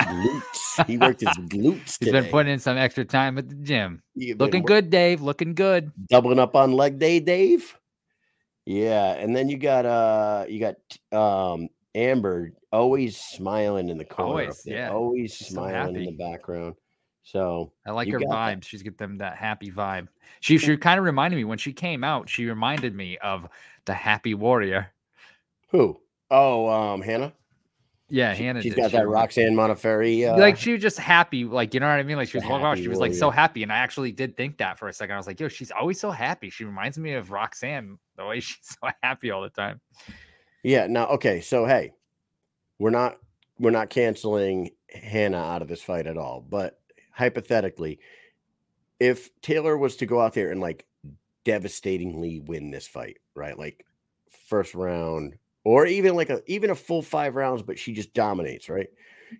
[0.00, 0.86] glutes.
[0.86, 2.20] he worked his glutes He's today.
[2.22, 4.02] been putting in some extra time at the gym.
[4.16, 5.22] Looking wor- good, Dave.
[5.22, 5.92] Looking good.
[6.10, 7.78] doubling up on leg day, Dave.
[8.64, 10.76] Yeah, and then you got uh you got
[11.16, 14.30] um Amber always smiling in the corner.
[14.30, 14.90] Always, yeah.
[14.90, 16.74] Always She's so smiling in the background.
[17.26, 18.58] So I like her got that.
[18.58, 18.64] vibe.
[18.64, 20.06] She's got them that happy vibe.
[20.38, 22.28] She she kind of reminded me when she came out.
[22.28, 23.48] She reminded me of
[23.84, 24.92] the Happy Warrior.
[25.70, 26.00] who?
[26.30, 27.32] Oh, um Hannah.
[28.08, 28.60] Yeah, She, Hannah.
[28.60, 28.76] has did.
[28.76, 30.32] got She that Roxanne Modafferi.
[30.32, 32.16] Uh, like she was just happy, like you know what I mean.
[32.16, 34.78] Like she was walking she was like so happy, and I actually did think that
[34.78, 35.14] for a second.
[35.14, 36.48] I was like, yo, she's always so happy.
[36.48, 39.80] She reminds me of Roxanne, the way she's so happy all the time.
[40.62, 40.86] Yeah.
[40.86, 41.40] Now, okay.
[41.40, 41.92] So hey,
[42.78, 43.16] we're not
[43.58, 46.46] we're not canceling Hannah out of this fight at all.
[46.48, 46.78] But
[47.16, 47.98] hypothetically,
[49.00, 50.84] if Taylor was to go out there and like
[51.44, 53.58] devastatingly win this fight, right?
[53.58, 53.84] Like
[54.48, 58.68] first round, or even like a even a full five rounds, but she just dominates,
[58.68, 58.88] right?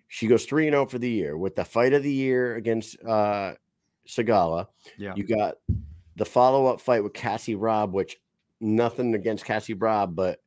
[0.07, 2.97] She goes three and zero for the year with the fight of the year against
[3.05, 3.53] uh
[4.07, 4.67] Sigala.
[4.97, 5.13] Yeah.
[5.15, 5.55] You got
[6.15, 8.17] the follow up fight with Cassie Robb, which
[8.59, 10.41] nothing against Cassie Robb, but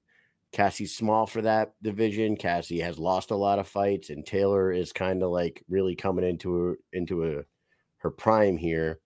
[0.52, 2.36] Cassie's small for that division.
[2.36, 6.24] Cassie has lost a lot of fights, and Taylor is kind of like really coming
[6.24, 7.44] into her into a
[7.98, 8.98] her prime here.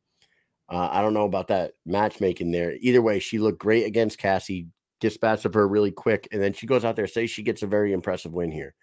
[0.68, 2.74] Uh, I don't know about that matchmaking there.
[2.80, 4.68] Either way, she looked great against Cassie,
[5.00, 7.66] dispatched of her really quick, and then she goes out there, say she gets a
[7.66, 8.74] very impressive win here.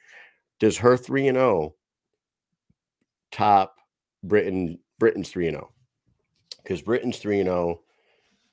[0.60, 1.74] Does her three and zero
[3.32, 3.76] top
[4.24, 5.72] Britain Britain's three and zero?
[6.62, 7.82] Because Britain's three and zero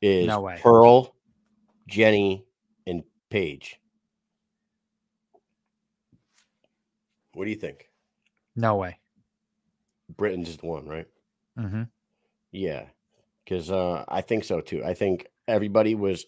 [0.00, 0.50] is No.
[0.62, 1.14] Pearl,
[1.86, 2.46] Jenny,
[2.86, 3.78] and Paige.
[7.38, 7.88] What do you think?
[8.56, 8.98] No way.
[10.16, 11.06] Britain's is the one, right?
[11.56, 11.84] hmm
[12.50, 12.86] Yeah,
[13.44, 14.82] because uh, I think so too.
[14.84, 16.26] I think everybody was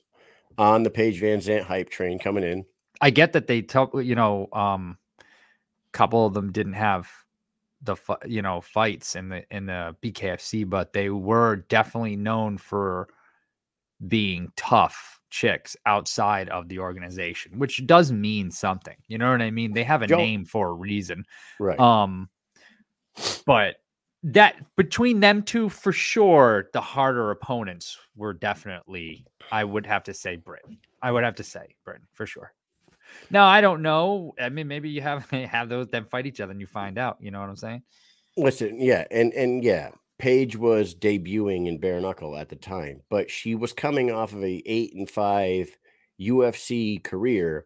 [0.57, 2.65] on the Paige VanZant hype train coming in.
[3.01, 4.99] I get that they tell you know, um,
[5.93, 7.11] couple of them didn't have
[7.83, 13.09] the you know fights in the in the BKFC, but they were definitely known for
[14.07, 18.97] being tough chicks outside of the organization, which does mean something.
[19.09, 19.73] You know what I mean?
[19.73, 21.25] They have a name for a reason.
[21.59, 21.79] Right.
[21.79, 22.29] Um,
[23.47, 23.77] but
[24.23, 29.25] that between them two, for sure, the harder opponents were definitely.
[29.51, 30.79] I would have to say Britain.
[31.03, 32.53] I would have to say Britain for sure.
[33.31, 34.35] No, I don't know.
[34.41, 37.19] I mean, maybe you have have those them fight each other and you find out.
[37.21, 37.83] You know what I'm saying?
[38.37, 39.91] Listen, yeah, and and yeah,
[40.21, 44.45] Paige was debuting in bare knuckle at the time, but she was coming off of
[44.45, 45.75] a eight and five
[46.21, 47.65] UFC career.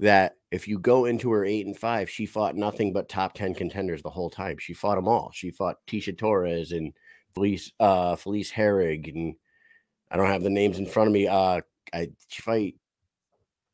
[0.00, 3.54] That if you go into her eight and five, she fought nothing but top ten
[3.54, 4.56] contenders the whole time.
[4.58, 5.30] She fought them all.
[5.32, 6.92] She fought Tisha Torres and
[7.34, 9.36] Felice uh Felice Herrig, and
[10.10, 11.28] I don't have the names in front of me.
[11.28, 11.60] Uh,
[11.94, 12.74] I she fight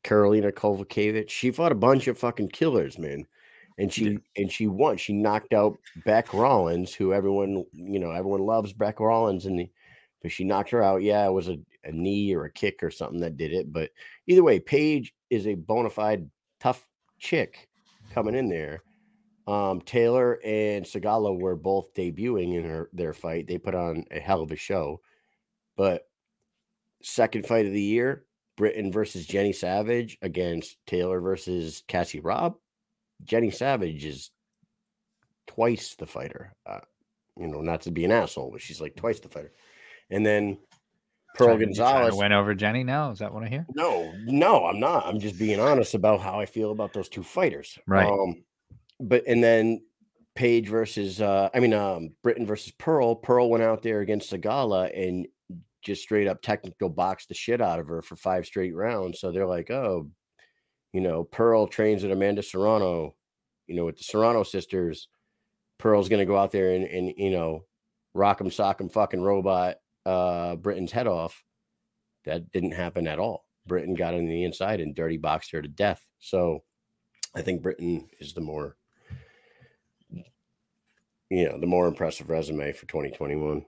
[0.03, 1.29] Carolina Kovacevic.
[1.31, 3.25] She fought a bunch of fucking killers, man
[3.77, 4.97] and she and she won.
[4.97, 9.69] She knocked out Bec Rawlings, who everyone you know everyone loves Bec Rawlings, and the,
[10.21, 11.01] but she knocked her out.
[11.01, 13.71] Yeah, it was a, a knee or a kick or something that did it.
[13.71, 13.91] But
[14.27, 16.87] either way, Paige is a bona fide tough
[17.19, 17.67] chick
[18.13, 18.83] coming in there.
[19.45, 23.47] Um, Taylor and Sigala were both debuting in her their fight.
[23.47, 25.01] They put on a hell of a show.
[25.75, 26.03] But
[27.01, 32.55] second fight of the year, Britain versus Jenny Savage against Taylor versus Cassie Robb.
[33.23, 34.31] Jenny Savage is
[35.47, 36.53] twice the fighter.
[36.65, 36.79] Uh,
[37.39, 39.51] you know, not to be an asshole, but she's like twice the fighter.
[40.09, 40.57] And then
[41.35, 42.13] Pearl Trying- Gonzalez.
[42.15, 43.11] went over Jenny now.
[43.11, 43.65] Is that what I hear?
[43.75, 45.05] No, no, I'm not.
[45.07, 47.77] I'm just being honest about how I feel about those two fighters.
[47.87, 48.07] Right.
[48.07, 48.43] Um,
[48.99, 49.81] but and then
[50.35, 53.15] Paige versus uh I mean um Britain versus Pearl.
[53.15, 55.27] Pearl went out there against Sigala and
[55.81, 59.19] just straight up technical boxed the shit out of her for five straight rounds.
[59.19, 60.09] So they're like, oh,
[60.93, 63.15] you know, Pearl trains with Amanda Serrano,
[63.67, 65.09] you know, with the Serrano sisters.
[65.79, 67.65] Pearl's gonna go out there and, and you know,
[68.13, 71.43] rock 'em, sock 'em, fucking robot uh Britain's head off.
[72.25, 73.45] That didn't happen at all.
[73.65, 76.05] Britain got on the inside and dirty boxed her to death.
[76.19, 76.63] So
[77.35, 78.77] I think Britain is the more
[81.29, 83.65] you know, the more impressive resume for 2021.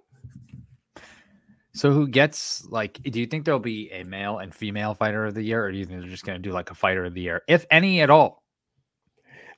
[1.75, 3.01] So who gets like?
[3.03, 5.77] Do you think there'll be a male and female fighter of the year, or do
[5.77, 7.99] you think they're just going to do like a fighter of the year, if any
[7.99, 8.43] at all?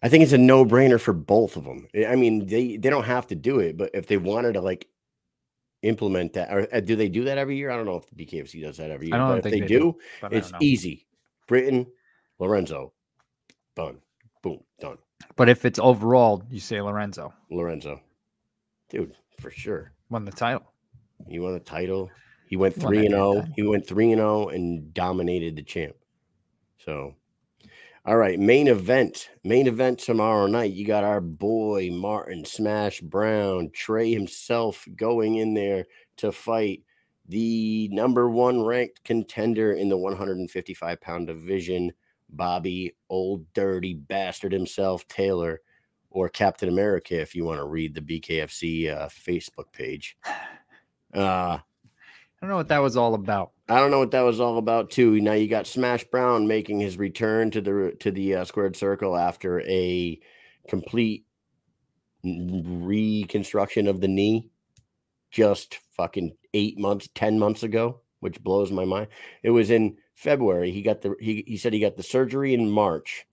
[0.02, 1.88] I think it's a no brainer for both of them.
[2.08, 4.88] I mean, they they don't have to do it, but if they wanted to like
[5.84, 7.70] implement that, or uh, do they do that every year?
[7.70, 9.16] I don't know if the BKFC does that every year.
[9.16, 11.06] I don't but if they, they do, do, it's easy.
[11.48, 11.86] Britain,
[12.40, 12.94] Lorenzo,
[13.76, 14.00] done,
[14.42, 14.98] boom, done.
[15.36, 18.02] But if it's overall, you say Lorenzo Lorenzo,
[18.90, 19.94] dude, for sure.
[20.10, 20.64] won the title.
[21.28, 22.10] He won the title.
[22.48, 23.46] He went three and zero.
[23.56, 25.96] He went three and zero and dominated the champ.
[26.78, 27.16] So,
[28.06, 29.30] all right, main event.
[29.44, 30.72] Main event tomorrow night.
[30.72, 35.86] You got our boy Martin Smash Brown, Trey himself going in there
[36.18, 36.84] to fight
[37.28, 41.92] the number one ranked contender in the 155 pound division,
[42.30, 45.62] Bobby Old Dirty Bastard himself, Taylor,
[46.10, 50.18] or Captain America, if you want to read the BKFC uh, Facebook page.
[51.14, 51.62] Uh, I
[52.42, 53.52] don't know what that was all about.
[53.70, 55.20] I don't know what that was all about too.
[55.20, 59.16] Now you got Smash Brown making his return to the to the uh, squared circle
[59.18, 60.20] after a
[60.68, 61.26] complete
[62.24, 64.50] reconstruction of the knee
[65.32, 69.08] just fucking 8 months 10 months ago which blows my mind
[69.44, 72.70] it was in february he got the he, he said he got the surgery in
[72.70, 73.26] march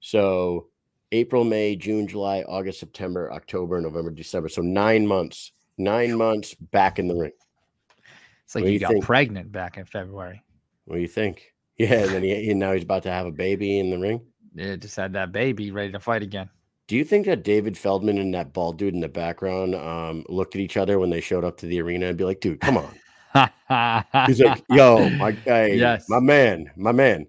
[0.00, 0.68] so
[1.12, 6.98] april may june july august september october november december so 9 months 9 months back
[6.98, 7.32] in the ring
[8.44, 9.04] It's like What you you got think?
[9.04, 10.42] pregnant back in February.
[10.84, 11.50] What do you think?
[11.76, 14.20] Yeah, and then he, and now he's about to have a baby in the ring.
[14.54, 16.48] Yeah, just had that baby ready to fight again.
[16.86, 20.54] Do you think that David Feldman and that bald dude in the background um, looked
[20.54, 22.76] at each other when they showed up to the arena and be like, "Dude, come
[22.76, 22.94] on."
[24.28, 26.08] He's like, "Yo, my guy, Yes.
[26.08, 27.26] my man, my man,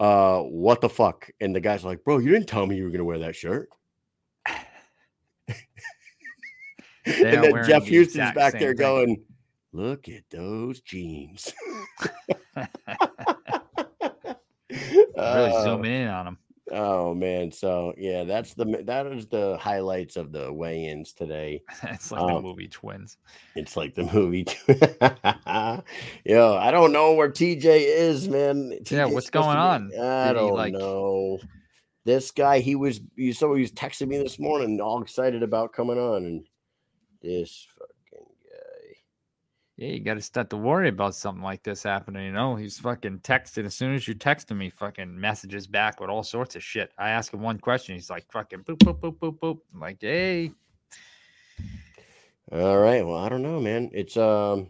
[0.00, 2.90] uh, what the fuck?" And the guy's like, "Bro, you didn't tell me you were
[2.90, 3.68] gonna wear that shirt."
[4.46, 4.52] They
[5.52, 5.56] are
[7.06, 8.76] and then Jeff Houston's back there thing.
[8.76, 9.24] going,
[9.72, 11.52] "Look at those jeans."
[14.70, 16.38] really Uh, zooming in on him.
[16.74, 21.60] Oh man, so yeah, that's the that is the highlights of the weigh-ins today.
[21.82, 23.18] It's like um, the movie Twins.
[23.56, 24.46] It's like the movie.
[26.24, 28.78] Yo, I don't know where TJ is, man.
[28.90, 30.00] Yeah, what's going be- on?
[30.00, 31.38] I Did don't like- know.
[32.04, 35.72] This guy, he was he so he was texting me this morning, all excited about
[35.72, 36.44] coming on, and
[37.22, 38.96] this fucking guy.
[39.76, 42.26] Yeah, you got to start to worry about something like this happening.
[42.26, 43.64] You know, he's fucking texting.
[43.64, 46.92] as soon as you texting me, fucking messages back with all sorts of shit.
[46.98, 49.58] I ask him one question, he's like, fucking boop, boop, boop, boop, boop.
[49.72, 50.52] I'm like, hey,
[52.52, 53.06] All right.
[53.06, 53.90] Well, I don't know, man.
[53.94, 54.68] It's um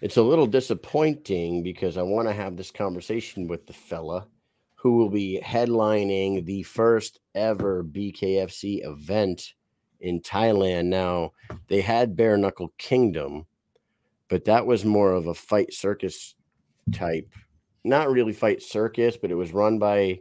[0.00, 4.26] it's a little disappointing because I want to have this conversation with the fella
[4.74, 9.54] who will be headlining the first ever BKFC event
[10.04, 10.86] in Thailand.
[10.86, 11.32] Now,
[11.68, 13.46] they had Bare Knuckle Kingdom,
[14.28, 16.34] but that was more of a fight circus
[16.92, 17.28] type.
[17.84, 20.20] Not really fight circus, but it was run by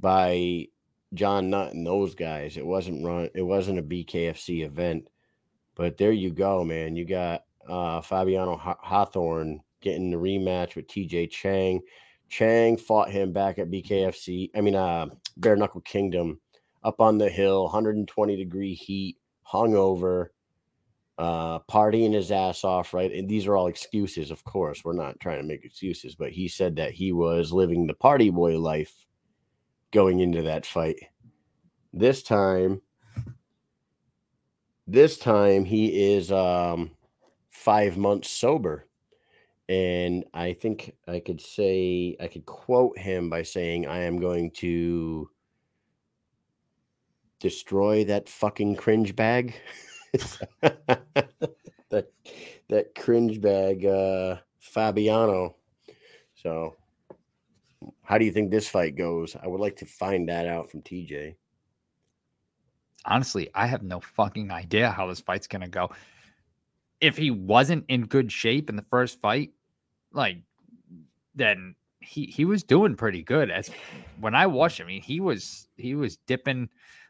[0.00, 0.66] by
[1.14, 2.56] John Nutt and those guys.
[2.56, 5.08] It wasn't run it wasn't a BKFC event.
[5.76, 6.96] But there you go, man.
[6.96, 11.80] You got uh, Fabiano Haw- Hawthorne getting the rematch with TJ Chang.
[12.28, 14.50] Chang fought him back at BKFC.
[14.56, 16.40] I mean, uh, Bare Knuckle Kingdom
[16.84, 19.16] up on the hill, 120 degree heat,
[19.50, 20.28] hungover,
[21.18, 23.12] uh, partying his ass off, right?
[23.12, 24.84] And these are all excuses, of course.
[24.84, 28.30] We're not trying to make excuses, but he said that he was living the party
[28.30, 29.06] boy life
[29.92, 30.96] going into that fight.
[31.92, 32.82] This time,
[34.86, 36.90] this time he is um
[37.50, 38.86] five months sober
[39.68, 44.50] and i think i could say i could quote him by saying i am going
[44.50, 45.30] to
[47.44, 49.54] destroy that fucking cringe bag
[50.62, 52.10] that
[52.68, 55.54] that cringe bag uh fabiano
[56.34, 56.74] so
[58.02, 60.80] how do you think this fight goes i would like to find that out from
[60.80, 61.34] tj
[63.04, 65.90] honestly, I have no fucking idea how this fight's gonna go.
[67.00, 69.52] If he wasn't in good shape in the first fight,
[70.12, 70.38] like
[71.34, 73.50] then he he was doing pretty good.
[73.50, 73.70] As
[74.20, 76.68] when I watched him, I mean, he was he was dipping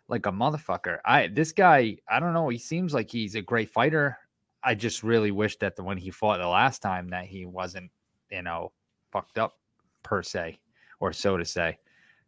[0.09, 0.99] like a motherfucker.
[1.05, 2.49] I this guy, I don't know.
[2.49, 4.19] He seems like he's a great fighter.
[4.63, 7.91] I just really wish that the when he fought the last time that he wasn't,
[8.31, 8.73] you know,
[9.13, 9.59] fucked up
[10.03, 10.59] per se,
[11.01, 11.79] or so to say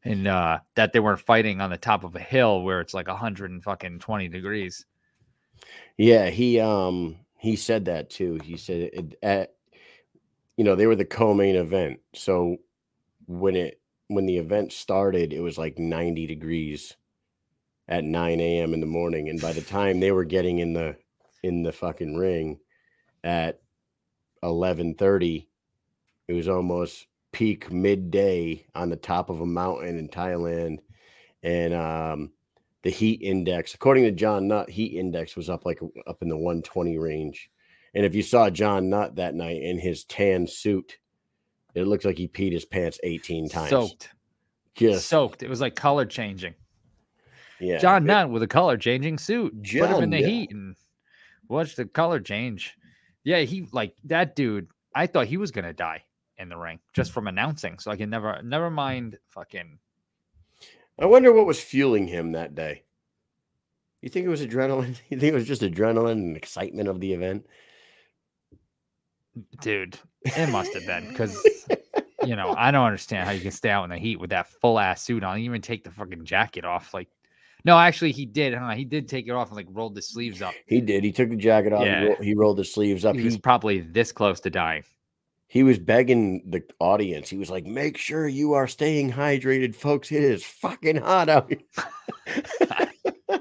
[0.06, 3.08] and uh, that they weren't fighting on the top of a hill where it's like
[3.08, 4.86] a hundred and fucking twenty degrees.
[5.96, 8.38] Yeah, he um he said that too.
[8.44, 9.54] He said it at
[10.56, 12.00] you know, they were the co-main event.
[12.14, 12.58] So
[13.26, 16.96] when it when the event started, it was like 90 degrees
[17.88, 18.74] at 9 a.m.
[18.74, 19.28] in the morning.
[19.28, 20.96] And by the time they were getting in the
[21.42, 22.58] in the fucking ring
[23.22, 23.60] at
[24.42, 25.46] 11:30,
[26.28, 30.78] it was almost peak midday on the top of a mountain in Thailand.
[31.42, 32.32] and um,
[32.82, 36.36] the heat index, according to John Nutt, heat index was up like up in the
[36.36, 37.50] 120 range.
[37.94, 40.98] And if you saw John Nutt that night in his tan suit,
[41.74, 43.70] it looks like he peed his pants 18 times.
[43.70, 44.10] Soaked.
[44.74, 45.42] Just Soaked.
[45.42, 46.54] It was like color changing.
[47.60, 47.78] Yeah.
[47.78, 49.52] John Nunn with a color changing suit.
[49.62, 50.76] Put him in the heat and
[51.48, 52.76] watch the color change.
[53.24, 54.68] Yeah, he like that dude.
[54.94, 56.04] I thought he was gonna die
[56.38, 57.78] in the ring just from announcing.
[57.78, 59.78] So I can never never mind fucking
[60.98, 62.84] I wonder what was fueling him that day.
[64.00, 64.96] You think it was adrenaline?
[65.08, 67.46] You think it was just adrenaline and excitement of the event?
[69.60, 69.98] dude.
[70.22, 71.36] It must have been because
[72.24, 74.48] you know, I don't understand how you can stay out in the heat with that
[74.48, 76.94] full ass suit on, even take the fucking jacket off.
[76.94, 77.08] Like,
[77.64, 78.70] no, actually, he did, huh?
[78.70, 80.54] He did take it off and like rolled the sleeves up.
[80.66, 81.02] He did.
[81.02, 81.84] He took the jacket off.
[81.84, 82.00] Yeah.
[82.00, 83.14] He, rolled, he rolled the sleeves up.
[83.14, 84.84] He He, was probably this close to dying.
[85.48, 87.28] he was begging the audience.
[87.28, 90.12] He was like, "Make sure you are staying hydrated, folks.
[90.12, 91.58] It is fucking hot out here."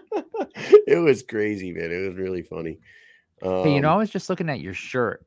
[0.88, 1.92] it was crazy, man.
[1.92, 2.80] It was really funny.
[3.42, 5.26] hey, you know, Um, I was just looking at your shirt,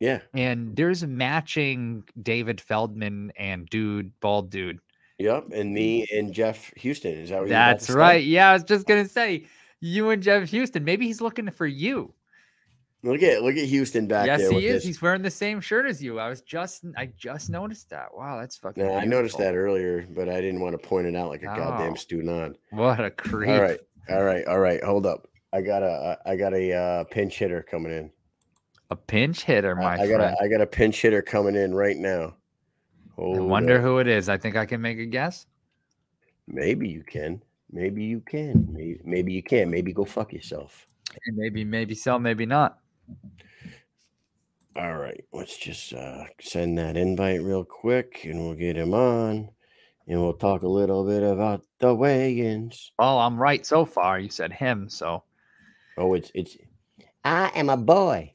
[0.00, 4.78] yeah, and there's a matching David Feldman and dude, bald dude.
[5.22, 5.46] Yep.
[5.52, 7.12] And me and Jeff Houston.
[7.14, 8.22] Is that what That's right.
[8.24, 9.46] Yeah, I was just gonna say
[9.80, 10.84] you and Jeff Houston.
[10.84, 12.12] Maybe he's looking for you.
[13.04, 14.50] Look at look at Houston back yes, there.
[14.50, 14.72] he with is.
[14.74, 14.84] this.
[14.84, 16.20] He's wearing the same shirt as you.
[16.20, 18.14] I was just, I just noticed that.
[18.14, 18.84] Wow, that's fucking.
[18.84, 21.46] No, I noticed that earlier, but I didn't want to point it out like a
[21.46, 21.96] goddamn Oh.
[21.96, 22.56] student.
[22.70, 23.50] What a creep.
[23.50, 24.82] All right, all right, all right.
[24.84, 25.26] Hold up.
[25.52, 28.10] I got a I got a uh, pinch hitter coming in.
[28.90, 30.36] A pinch hitter, I- my I got friend.
[30.38, 32.36] a I got a pinch hitter coming in right now.
[33.18, 33.82] I wonder up.
[33.82, 34.28] who it is.
[34.28, 35.46] I think I can make a guess.
[36.46, 37.42] Maybe you can.
[37.70, 38.68] Maybe you can.
[38.72, 39.70] Maybe, maybe you can.
[39.70, 40.86] Maybe go fuck yourself.
[41.26, 42.78] And maybe, maybe so, maybe not.
[44.74, 49.50] All right, let's just uh, send that invite real quick, and we'll get him on,
[50.08, 52.92] and we'll talk a little bit about the weigh-ins.
[52.98, 54.18] Oh, I'm right so far.
[54.18, 55.24] You said him, so
[55.98, 56.56] Oh, it's it's.
[57.24, 58.32] I am a boy.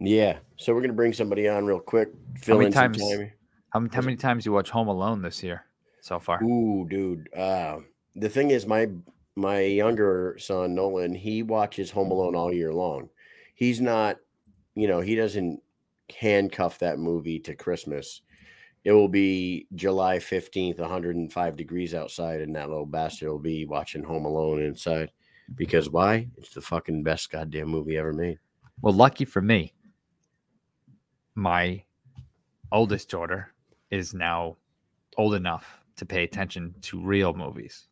[0.00, 2.10] Yeah, so we're gonna bring somebody on real quick.
[2.36, 3.32] Fill many in some times- time.
[3.70, 5.64] how, how many times you watch Home Alone this year
[6.02, 6.42] so far?
[6.44, 7.32] Ooh, dude.
[7.34, 7.78] Uh,
[8.14, 8.88] the thing is, my
[9.36, 13.08] my younger son Nolan, he watches Home Alone all year long.
[13.54, 14.18] He's not,
[14.74, 15.62] you know, he doesn't
[16.18, 18.22] handcuff that movie to Christmas.
[18.84, 23.28] It will be July fifteenth, one hundred and five degrees outside, and that little bastard
[23.28, 25.10] will be watching Home Alone inside.
[25.54, 26.28] Because why?
[26.36, 28.38] It's the fucking best goddamn movie ever made.
[28.80, 29.72] Well, lucky for me,
[31.38, 31.82] my
[32.72, 33.52] oldest daughter
[33.90, 34.56] is now
[35.16, 37.86] old enough to pay attention to real movies,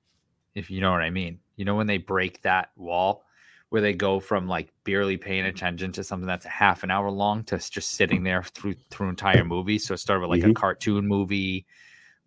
[0.55, 1.39] if you know what I mean.
[1.57, 3.25] You know, when they break that wall
[3.71, 7.11] where they go from like barely paying attention to something that's a half an hour
[7.11, 9.87] long to just sitting there through through entire movies.
[9.87, 10.55] So it started with like a Mhm.
[10.55, 11.67] cartoon movie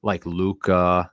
[0.01, 1.11] like Luca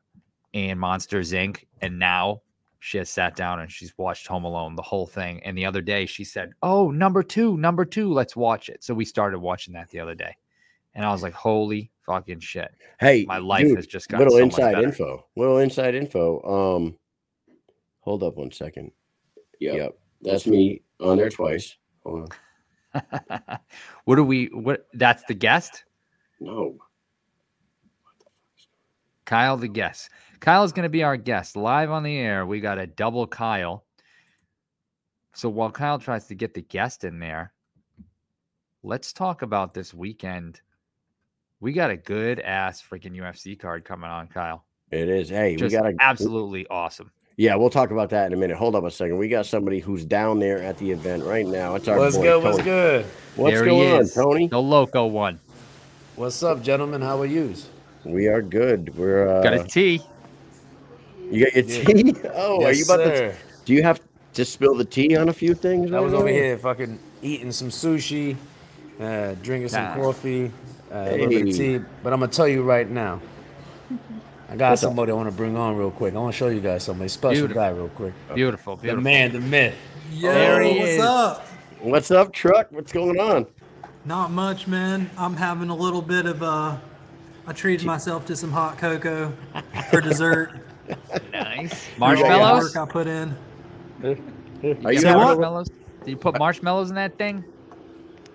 [0.55, 1.65] and Monsters Inc.
[1.81, 2.43] And now
[2.81, 5.43] she has sat down and she's watched Home Alone, the whole thing.
[5.45, 8.85] And the other day she said, Oh, number two, number two, let's watch it.
[8.85, 10.37] So we started watching that the other day.
[10.95, 12.75] And I was like, Holy fucking shit.
[13.01, 14.87] Hey, My life dude, has just got a little so inside better.
[14.87, 15.27] info.
[15.37, 16.43] Little inside info.
[16.77, 16.97] Um,
[18.01, 18.93] hold up one second.
[19.59, 21.77] Yep, that's me on there twice.
[22.05, 22.33] Hold
[22.95, 23.01] on.
[24.05, 25.85] what do we what that's the guest?
[26.41, 26.77] No,
[29.27, 30.09] Kyle the guest.
[30.41, 32.47] Kyle is going to be our guest live on the air.
[32.47, 33.85] We got a double Kyle.
[35.35, 37.53] So while Kyle tries to get the guest in there,
[38.83, 40.61] let's talk about this weekend.
[41.61, 44.65] We got a good ass freaking UFC card coming on, Kyle.
[44.91, 45.29] it is.
[45.29, 47.11] Hey, Just we got a absolutely awesome.
[47.39, 48.57] Yeah, we'll talk about that in a minute.
[48.57, 49.19] Hold up a second.
[49.19, 51.75] We got somebody who's down there at the event right now.
[51.75, 52.45] It's our What's boy, good?
[52.45, 53.05] What's good?
[53.35, 54.09] What's There going on.
[54.09, 54.49] Tony?
[54.49, 55.39] The Loco one.
[56.15, 57.03] What's up, gentlemen?
[57.03, 57.69] How are yous?
[58.07, 58.97] We are good.
[58.97, 60.01] We're uh, Got a tea.
[61.31, 61.85] you got your Yeah.
[61.85, 62.15] tea.
[62.35, 63.35] Oh, are you about to?
[63.65, 64.01] Do you have
[64.35, 65.91] to spill the tea on a few things?
[65.91, 68.37] I right was over here fucking eating some sushi,
[69.01, 69.95] uh, drinking some Nah.
[69.95, 70.53] coffee,
[70.93, 71.81] uh, a little bit of tea.
[72.03, 73.21] But I'm gonna tell you right now,
[74.49, 74.91] I got What's up?
[74.91, 76.15] somebody I want to bring on real quick.
[76.15, 77.55] I want to show you guys somebody special Beautiful.
[77.63, 78.15] guy real quick.
[78.35, 79.75] Beautiful, The man, the myth.
[80.13, 81.01] Yo, There he what's is.
[81.01, 81.47] up?
[81.81, 82.69] What's up, truck?
[82.71, 83.47] What's going on?
[84.05, 85.11] Not much, man.
[85.19, 86.77] I'm having a little bit of uh
[87.47, 89.33] I treated myself to some hot cocoa
[89.91, 90.61] for dessert.
[91.33, 91.85] Nice.
[91.99, 92.77] for all the Marshmallows?
[92.77, 93.37] Work I put in.
[94.05, 94.17] Are You
[94.63, 95.69] you got having marshmallows?
[96.05, 97.45] Did you put marshmallows in that thing?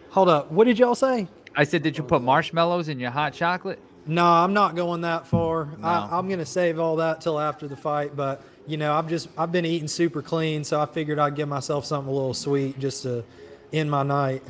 [0.09, 0.51] Hold up.
[0.51, 1.29] What did y'all say?
[1.55, 3.79] I said, did you put marshmallows in your hot chocolate?
[4.05, 5.69] No, I'm not going that far.
[5.77, 5.87] No.
[5.87, 8.17] I, I'm gonna save all that till after the fight.
[8.17, 11.47] But you know, I've just I've been eating super clean, so I figured I'd give
[11.47, 13.23] myself something a little sweet just to
[13.71, 14.43] end my night.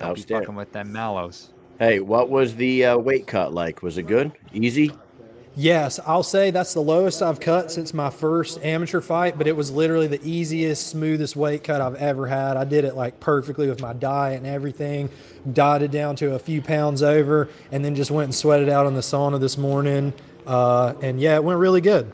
[0.00, 0.46] Don't be Outstanding.
[0.46, 1.50] fucking with them mallows.
[1.80, 3.82] Hey, what was the uh, weight cut like?
[3.82, 4.32] Was it good?
[4.52, 4.92] Easy?
[5.56, 9.56] Yes, I'll say that's the lowest I've cut since my first amateur fight, but it
[9.56, 12.58] was literally the easiest, smoothest weight cut I've ever had.
[12.58, 15.08] I did it like perfectly with my diet and everything,
[15.54, 18.92] dotted down to a few pounds over, and then just went and sweated out in
[18.92, 20.12] the sauna this morning.
[20.46, 22.12] Uh, and yeah, it went really good.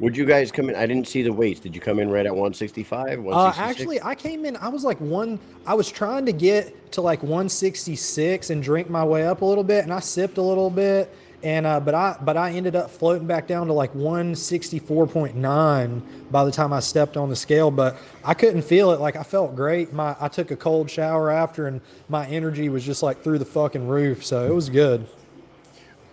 [0.00, 0.76] Would you guys come in?
[0.76, 1.58] I didn't see the weights.
[1.58, 3.26] Did you come in right at 165?
[3.26, 4.56] Uh, actually, I came in.
[4.58, 5.40] I was like one.
[5.66, 9.64] I was trying to get to like 166 and drink my way up a little
[9.64, 12.90] bit, and I sipped a little bit, and uh, but I but I ended up
[12.90, 17.72] floating back down to like 164.9 by the time I stepped on the scale.
[17.72, 19.00] But I couldn't feel it.
[19.00, 19.92] Like I felt great.
[19.92, 23.44] My I took a cold shower after, and my energy was just like through the
[23.44, 24.24] fucking roof.
[24.24, 25.08] So it was good.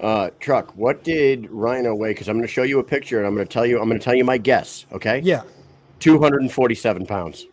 [0.06, 0.72] Uh, truck.
[0.78, 2.12] What did Rhino weigh?
[2.12, 3.80] Because I'm going to show you a picture, and I'm going to tell you.
[3.80, 4.86] I'm going to tell you my guess.
[4.91, 5.20] Okay.
[5.24, 5.41] Yeah.
[5.99, 7.47] 247 pounds.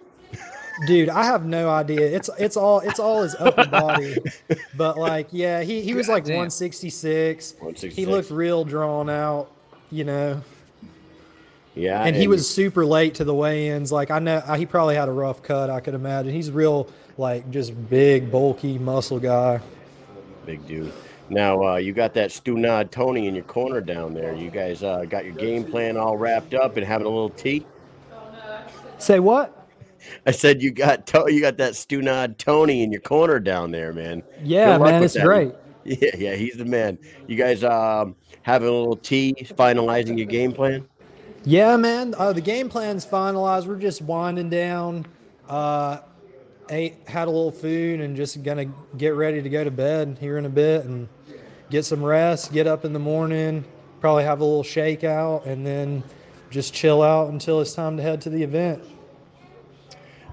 [0.87, 2.01] Dude, I have no idea.
[2.01, 4.19] It's it's all it's all his upper body,
[4.77, 6.37] but like yeah, he, he was like Goddamn.
[6.37, 7.53] 166.
[7.53, 7.97] 166.
[7.97, 9.51] He looked real drawn out,
[9.91, 10.43] you know.
[11.75, 12.03] Yeah.
[12.03, 13.91] and he was super late to the weigh-ins.
[13.91, 15.71] Like I know he probably had a rough cut.
[15.71, 16.35] I could imagine.
[16.35, 19.61] He's real like just big, bulky, muscle guy.
[20.45, 20.93] big dude.
[21.33, 24.35] Now uh, you got that Stunad Tony in your corner down there.
[24.35, 27.65] You guys uh, got your game plan all wrapped up and having a little tea.
[28.99, 29.67] Say what?
[30.27, 33.95] I said you got to- you got that Stunad Tony in your corner down there,
[33.95, 34.23] man.
[34.45, 35.25] Yeah, man, it's that.
[35.25, 35.55] great.
[35.85, 36.97] Yeah, yeah, he's the man.
[37.27, 40.87] You guys um, having a little tea, finalizing your game plan.
[41.45, 42.15] Yeah, man.
[42.17, 43.67] Uh, the game plan's finalized.
[43.67, 45.07] We're just winding down.
[45.49, 45.99] Uh,
[46.71, 48.67] ate, had a little food, and just gonna
[48.97, 51.09] get ready to go to bed here in a bit and
[51.73, 52.53] get some rest.
[52.53, 53.65] Get up in the morning.
[54.01, 56.05] Probably have a little shakeout, and then
[56.51, 58.85] just chill out until it's time to head to the event.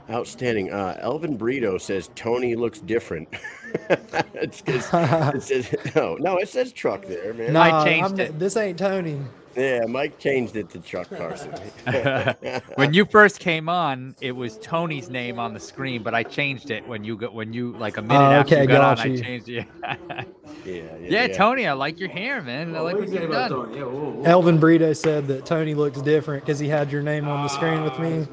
[0.10, 0.72] Outstanding.
[0.72, 3.30] Uh, Elvin Brito says Tony looks different.
[4.34, 6.38] it's, it's, it says no, no.
[6.38, 7.56] It says truck there, man.
[7.56, 8.40] I changed I'm- it.
[8.40, 9.20] This ain't Tony.
[9.60, 11.52] Yeah, Mike changed it to Chuck Carson.
[12.76, 16.72] when you first came on, it was Tony's name on the screen, but I changed
[16.72, 19.06] it when you got when you like a minute Oh, after okay, you got got
[19.06, 19.12] on.
[19.12, 19.18] you.
[19.18, 19.68] I changed it.
[19.84, 20.26] yeah,
[20.66, 22.74] yeah, yeah, Tony, I like your hair, man.
[22.74, 24.26] I like what you've done.
[24.26, 27.84] Elvin Brito said that Tony looks different because he had your name on the screen
[27.84, 28.28] with me.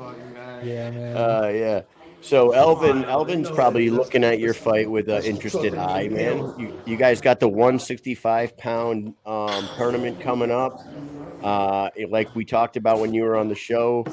[0.62, 1.16] Yeah, man.
[1.16, 1.82] Uh, yeah.
[2.26, 6.38] So Elvin, Elvin's probably looking at your fight with an interested eye, man.
[6.58, 10.80] You, you guys got the 165 pound um, tournament coming up.
[11.44, 14.04] Uh, it- like we talked about when you were on the show,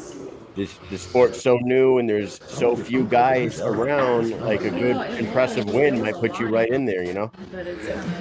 [0.55, 4.30] this the sport's so new and there's so few guys around.
[4.41, 7.03] Like a good, impressive win might put you right in there.
[7.03, 7.32] You know?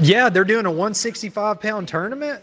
[0.01, 2.43] yeah, they're doing a 165 pound tournament.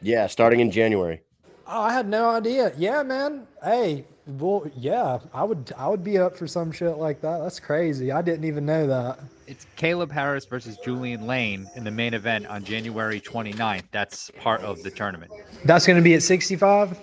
[0.00, 1.22] Yeah, starting in January.
[1.66, 2.72] Oh, I had no idea.
[2.78, 3.48] Yeah, man.
[3.64, 7.38] Hey, well, yeah, I would, I would be up for some shit like that.
[7.38, 8.12] That's crazy.
[8.12, 9.18] I didn't even know that.
[9.46, 13.84] It's Caleb Harris versus Julian Lane in the main event on January 29th.
[13.90, 15.32] That's part of the tournament.
[15.64, 16.98] That's going to be at 65.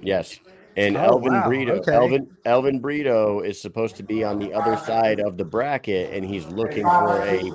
[0.00, 0.38] Yes.
[0.76, 1.92] And Oh, Elvin wow, Brito, okay.
[1.94, 6.24] Elvin Elvin Brito is supposed to be on the other side of the bracket, and
[6.24, 7.48] he's looking for a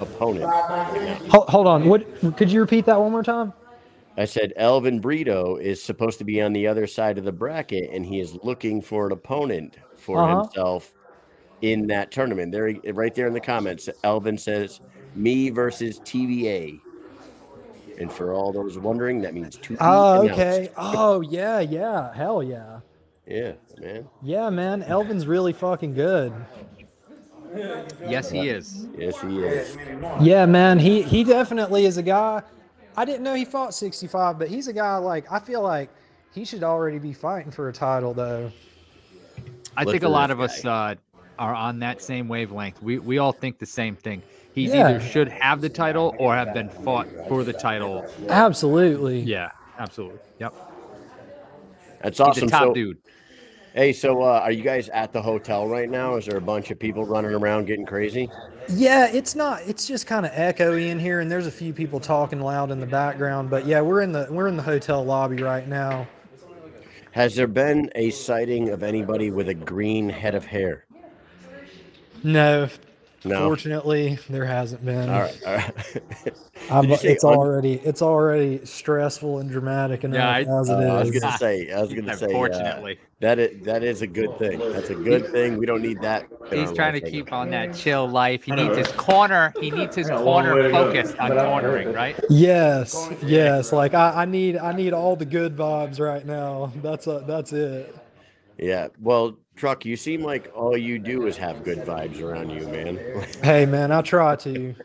[0.00, 0.44] opponent.
[0.46, 1.18] right.
[1.28, 1.84] Hold, hold on.
[1.86, 2.06] What?
[2.38, 3.52] Could you repeat that one more time?
[4.18, 7.90] I said Elvin Brito is supposed to be on the other side of the bracket,
[7.92, 10.42] and he is looking for an opponent for Uh-huh.
[10.42, 10.92] himself
[11.62, 12.52] in that tournament.
[12.52, 14.80] There, right there in the comments, Elvin says
[15.14, 16.80] me versus TBA.
[17.98, 19.76] And for all those wondering, that means two.
[19.80, 20.70] Oh, okay.
[20.76, 22.12] Oh, yeah, yeah.
[22.14, 22.80] Hell yeah.
[23.24, 24.08] Yeah, man.
[24.20, 24.82] Yeah, man.
[24.82, 26.32] Elvin's really fucking good.
[28.04, 28.88] Yes, he is.
[28.98, 29.76] Yes, he is.
[30.20, 30.80] Yeah, man.
[30.80, 32.42] He he definitely is a guy.
[32.96, 35.90] I didn't know he fought 65, but he's a guy like I feel like
[36.32, 38.50] he should already be fighting for a title though.
[39.76, 40.94] I Look think a lot this of us uh,
[41.38, 42.82] are on that same wavelength.
[42.82, 44.22] We we all think the same thing.
[44.54, 44.90] He's Yeah.
[44.90, 48.04] either should have the title or have been fought for the title.
[48.28, 49.20] Absolutely.
[49.20, 50.18] Yeah, absolutely.
[50.40, 50.54] Yep.
[52.02, 52.48] That's He's awesome.
[52.48, 52.98] top so, dude.
[53.74, 56.16] Hey, so uh, are you guys at the hotel right now?
[56.16, 58.28] Is there a bunch of people running around getting crazy?
[58.68, 59.62] Yeah, it's not.
[59.66, 62.80] It's just kind of echoey in here, and there's a few people talking loud in
[62.80, 63.50] the background.
[63.50, 66.06] But yeah, we're in the we're in the hotel lobby right now.
[67.12, 70.86] Has there been a sighting of anybody with a green head of hair?
[72.24, 72.68] No,
[73.24, 73.46] No.
[73.46, 75.08] fortunately, there hasn't been.
[75.08, 75.40] All right.
[75.46, 75.74] All right.
[76.70, 80.60] I'm- Did you say it's un- already it's already stressful and dramatic enough Yeah, I-
[80.60, 81.70] as it Uh, I was gonna say.
[81.70, 82.24] I was gonna say.
[82.26, 82.98] uh, Unfortunately.
[83.20, 84.58] that is that is a good thing.
[84.58, 85.56] That's a good thing.
[85.58, 86.26] We don't need that.
[86.50, 87.38] He's trying to keep now.
[87.38, 88.42] on that chill life.
[88.44, 89.52] He needs his corner.
[89.60, 92.18] He needs his corner focused on cornering, right?
[92.30, 93.72] Yes, yes.
[93.72, 96.72] Like I, I need I need all the good vibes right now.
[96.82, 97.94] That's a, that's it.
[98.58, 98.88] Yeah.
[99.00, 99.84] Well, truck.
[99.84, 102.98] You seem like all you do is have good vibes around you, man.
[103.42, 104.74] Hey man, I try to.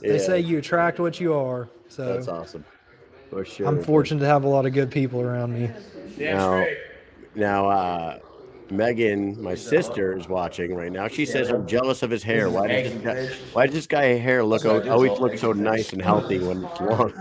[0.00, 1.68] They say you attract what you are.
[1.88, 2.64] So that's awesome.
[3.28, 3.66] For sure.
[3.66, 5.70] I'm fortunate to have a lot of good people around me.
[6.16, 6.66] Now,
[7.34, 8.18] now, uh,
[8.70, 11.08] Megan, my sister, is watching right now.
[11.08, 12.50] She says I'm jealous of his hair.
[12.50, 15.92] Why does this guy, why does this guy hair look al- always look so nice
[15.92, 17.12] and healthy when it's long?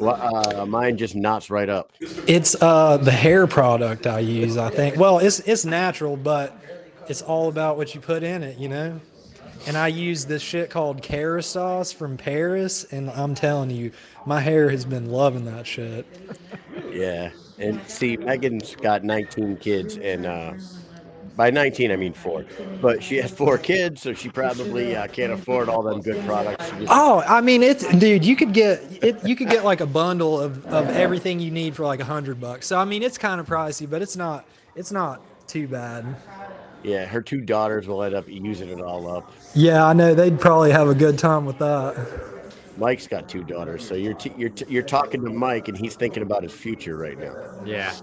[0.00, 1.92] Well, uh, mine just knots right up.
[2.26, 4.96] It's uh the hair product I use, I think.
[4.96, 6.56] Well, it's it's natural, but
[7.08, 9.00] it's all about what you put in it, you know?
[9.66, 13.90] And I use this shit called Kerastase from Paris, and I'm telling you,
[14.24, 16.06] my hair has been loving that shit.
[16.92, 20.54] Yeah, and see, Megan's got 19 kids, and uh,
[21.36, 22.44] by 19 I mean four.
[22.80, 26.70] But she has four kids, so she probably uh, can't afford all them good products.
[26.88, 30.40] Oh, I mean it's dude, you could get it you could get like a bundle
[30.40, 32.66] of, of everything you need for like a hundred bucks.
[32.66, 36.04] So I mean it's kind of pricey, but it's not it's not too bad.
[36.82, 39.32] yeah, her two daughters will end up using it all up.
[39.54, 41.96] Yeah, I know they'd probably have a good time with that.
[42.78, 45.94] Mike's got two daughters, so you're t- you're t- you're talking to Mike, and he's
[45.94, 47.34] thinking about his future right now.
[47.64, 47.94] Yeah.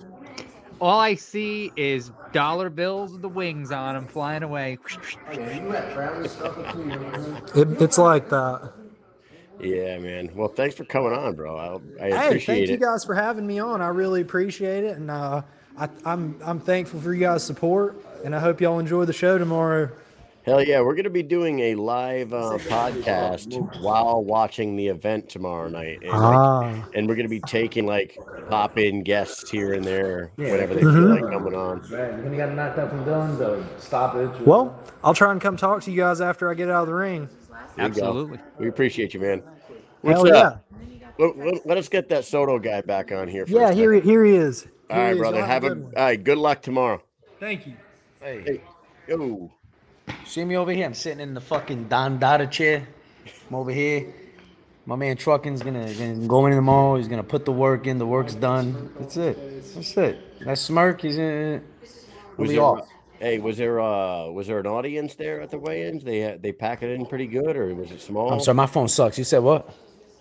[0.83, 4.77] All I see is dollar bills with the wings on them flying away.
[7.55, 8.73] It, it's like that.
[9.61, 10.29] Yeah, man.
[10.35, 11.55] Well, thanks for coming on, bro.
[11.55, 13.81] I, I Hey, appreciate thank you guys for having me on.
[13.81, 15.43] I really appreciate it, and uh,
[15.77, 19.37] I, I'm I'm thankful for you guys' support, and I hope y'all enjoy the show
[19.37, 19.89] tomorrow.
[20.45, 25.69] Hell yeah, we're gonna be doing a live uh, podcast while watching the event tomorrow
[25.69, 28.17] night, and, like, Ah, and we're gonna be taking like
[28.49, 31.21] pop in guests here and there whenever they feel Mhm.
[31.21, 31.79] like coming on.
[32.23, 34.31] When you got knocked out from guns or stoppage.
[34.45, 36.93] well, I'll try and come talk to you guys after I get out of the
[36.95, 37.29] ring.
[37.77, 38.01] There go.
[38.01, 38.39] Absolutely.
[38.59, 39.43] We appreciate you, man.
[40.01, 40.65] What's Hell yeah, up?
[41.17, 43.45] Let, let- let us get that Soto guy back on here.
[43.45, 43.71] For yeah.
[43.71, 44.09] Here second.
[44.09, 44.67] here he is.
[44.89, 45.19] All Here right, he is.
[45.19, 45.37] brother.
[45.37, 46.21] Y'all Have a good all right.
[46.23, 47.01] Good luck tomorrow.
[47.39, 47.73] Thank you.
[48.21, 48.61] Hey,
[49.07, 49.49] Yo.
[50.25, 50.85] See me over here?
[50.85, 52.87] I'm sitting in the fucking Don Dada chair.
[53.49, 54.13] I'm over here.
[54.85, 56.97] My man Trucking's gonna, gonna go in tomorrow.
[56.97, 57.97] He's gonna put the work in.
[57.99, 58.91] The work's done.
[58.99, 59.73] That's it.
[59.75, 60.39] That's it.
[60.45, 61.63] That smirk, he's in.
[62.37, 62.89] We'll Was be there, off.
[63.19, 66.03] hey, was there uh was there an audience there at the weigh-ins?
[66.03, 68.33] They they pack it in pretty good, or was it small?
[68.33, 69.17] I'm sorry, my phone sucks.
[69.17, 69.69] You said what?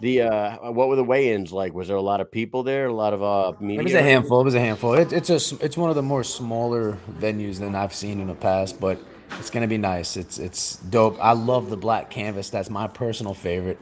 [0.01, 1.75] The uh, what were the weigh-ins like?
[1.75, 2.87] Was there a lot of people there?
[2.87, 3.81] A lot of uh media?
[3.81, 4.41] It was a handful.
[4.43, 4.95] It was a handful.
[4.95, 8.35] It, it's a it's one of the more smaller venues than I've seen in the
[8.35, 9.01] past, but
[9.39, 10.17] it's gonna be nice.
[10.17, 11.19] It's it's dope.
[11.21, 12.51] I love the black canvas.
[12.51, 13.79] That's my personal favorite.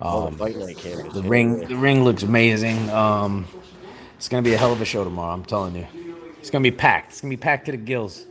[0.00, 1.14] Oh, Um, the fight night canvas.
[1.14, 2.90] the ring the ring looks amazing.
[2.90, 3.46] Um,
[4.16, 5.32] it's gonna be a hell of a show tomorrow.
[5.32, 5.86] I'm telling you.
[6.38, 7.12] It's gonna be packed.
[7.12, 8.24] It's gonna be packed to the gills.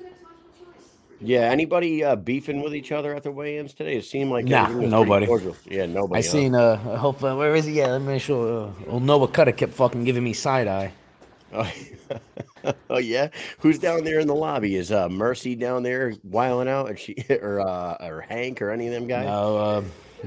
[1.22, 1.50] Yeah.
[1.50, 3.96] Anybody uh, beefing with each other at the weigh-ins today?
[3.98, 5.58] It seemed like Nah, everything was pretty nobody.
[5.76, 6.20] Yeah, nobody.
[6.20, 6.32] I huh?
[6.32, 7.74] seen uh hopefully where is he?
[7.74, 8.70] Yeah, let me make sure.
[8.88, 10.94] Uh, old Noah Cutter kept fucking giving me side eye.
[11.54, 11.72] Oh,
[12.90, 13.30] oh yeah.
[13.60, 14.76] Who's down there in the lobby?
[14.76, 18.88] Is uh Mercy down there wiling out, or she or uh or Hank or any
[18.88, 19.26] of them guys?
[19.26, 19.82] No, uh,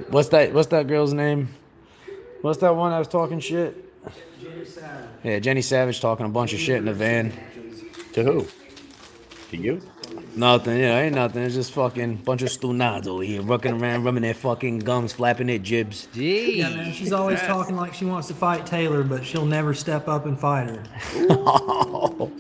[0.09, 0.53] what's that?
[0.53, 1.49] What's that girl's name?
[2.43, 3.85] What's that one I was talking shit?
[5.25, 7.33] Yeah, Jenny Savage talking a bunch of shit in the van.
[8.13, 8.47] To who?
[9.51, 9.83] To you?
[10.39, 11.43] Nothing, yeah, ain't nothing.
[11.43, 15.49] It's just fucking bunch of stunads over here, rocking around, rubbing their fucking gums, flapping
[15.49, 16.07] their jibs.
[16.15, 16.59] Gee.
[16.61, 16.93] Yeah, man.
[16.93, 20.39] She's always talking like she wants to fight Taylor, but she'll never step up and
[20.39, 20.85] fight her.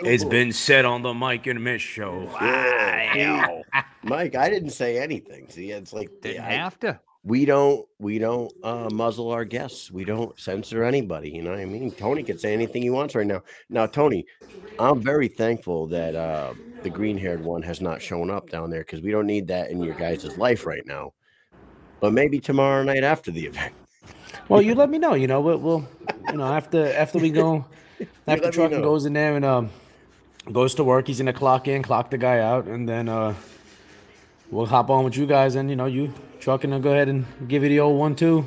[0.00, 2.30] It's been said on the Mike and Miss show.
[2.40, 3.62] Wow.
[4.02, 5.48] Mike, I didn't say anything.
[5.48, 7.00] See, it's like Didn't I- have to.
[7.28, 9.90] We don't we don't uh, muzzle our guests.
[9.90, 11.28] We don't censor anybody.
[11.28, 11.90] You know what I mean?
[11.90, 13.42] Tony can say anything he wants right now.
[13.68, 14.24] Now, Tony,
[14.78, 18.80] I'm very thankful that uh, the green haired one has not shown up down there
[18.80, 21.12] because we don't need that in your guys' life right now.
[22.00, 23.74] But maybe tomorrow night after the event.
[24.48, 25.12] Well, you let me know.
[25.12, 25.88] You know, we'll, we'll
[26.30, 27.66] you know, after after we go,
[28.26, 29.70] after trucking goes in there and um
[30.50, 33.34] goes to work, he's gonna clock in, clock the guy out, and then uh
[34.50, 37.26] we'll hop on with you guys, and you know, you trucking will go ahead and
[37.48, 38.46] give you the old one two.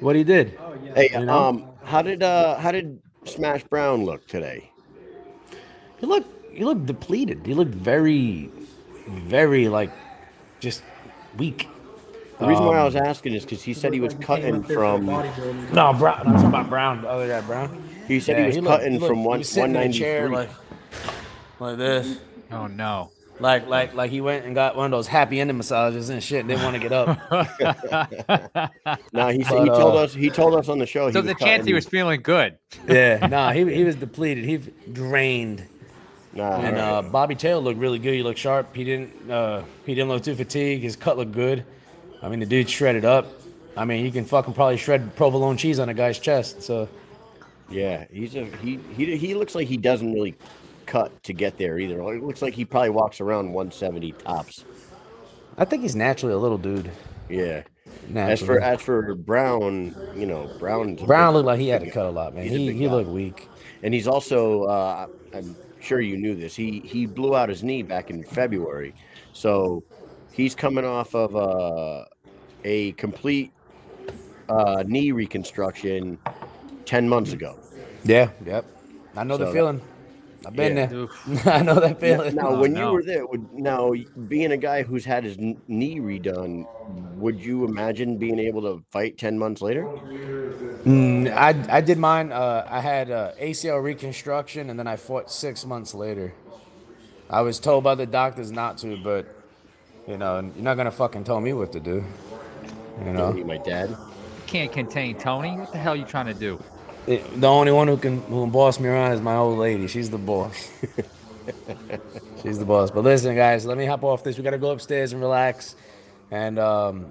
[0.00, 0.58] What he did.
[0.94, 1.38] Hey, You know?
[1.38, 4.70] um, how did uh, how did Smash Brown look today?
[5.98, 7.46] He looked he looked depleted.
[7.46, 8.50] He looked very,
[9.08, 9.90] very like
[10.60, 10.82] just
[11.36, 11.68] weak.
[12.40, 15.06] The reason why I Um, was asking is because he said he was cutting from.
[15.06, 16.26] No, Brown.
[16.26, 17.02] I'm talking about Brown.
[17.02, 17.82] The other guy, Brown.
[18.08, 19.98] He said he was looked- cutting looked- from one was sitting one in a ninety
[20.00, 20.50] chair like
[21.60, 22.18] like this.
[22.50, 23.10] Oh no.
[23.40, 26.40] Like like like he went and got one of those happy ending massages and shit.
[26.40, 28.70] and Didn't want to get up.
[29.12, 31.10] No, he But, he told uh, us he told us on the show.
[31.10, 32.58] so he the was chance he was feeling good.
[32.88, 34.44] yeah, nah, he he was depleted.
[34.44, 34.58] He
[34.92, 35.64] drained.
[36.32, 37.02] Nah, And all uh.
[37.02, 38.14] Bobby Taylor looked really good.
[38.14, 38.74] He looked sharp.
[38.74, 40.82] He didn't uh, he didn't look too fatigued.
[40.82, 41.64] His cut looked good.
[42.22, 43.26] I mean, the dude shredded up.
[43.76, 46.62] I mean, he can fucking probably shred provolone cheese on a guy's chest.
[46.62, 46.88] So
[47.70, 50.34] yeah, he's a he he he looks like he doesn't really
[50.86, 52.00] cut to get there either.
[52.12, 54.64] It looks like he probably walks around one seventy tops.
[55.58, 56.90] I think he's naturally a little dude.
[57.28, 57.62] Yeah.
[58.14, 62.06] As for as for Brown, you know, Brown Brown looked like he had to cut
[62.06, 62.46] a lot, man.
[62.46, 63.48] He he looked weak.
[63.82, 66.54] and he's also uh, I'm sure you knew this.
[66.56, 68.94] He he blew out his knee back in February,
[69.32, 69.84] so
[70.32, 72.04] he's coming off of uh,
[72.64, 73.52] a complete
[74.48, 76.18] uh, knee reconstruction
[76.84, 77.58] ten months ago.
[78.04, 78.64] Yeah, yep.
[79.16, 79.80] I know So the that- feeling.
[80.46, 80.86] I've been Yeah.
[80.86, 81.08] there.
[81.46, 82.34] I know that feeling.
[82.34, 82.80] Now, Oh, when no.
[82.88, 83.92] you were there, would now
[84.28, 89.18] being a guy who's had his knee redone, would you imagine being able to fight
[89.18, 89.90] ten months later?
[90.84, 92.32] Mm, I I did mine.
[92.32, 96.34] Uh, I had uh, ACL reconstruction, and then I fought six months later.
[97.30, 99.26] I was told by the doctors not to, but
[100.06, 102.04] you know, you're not gonna fucking tell me what to do.
[103.04, 103.96] You know, Tony, my dad.
[104.46, 105.58] Can't contain Tony.
[105.58, 106.62] What the hell are you trying to do?
[107.06, 109.86] It- the only one who can who can boss me around is my old lady.
[109.86, 110.70] She's the boss.
[112.42, 112.90] She's the boss.
[112.90, 114.36] But listen, guys, let me hop off this.
[114.38, 115.76] We gotta go upstairs and relax.
[116.30, 117.06] And um,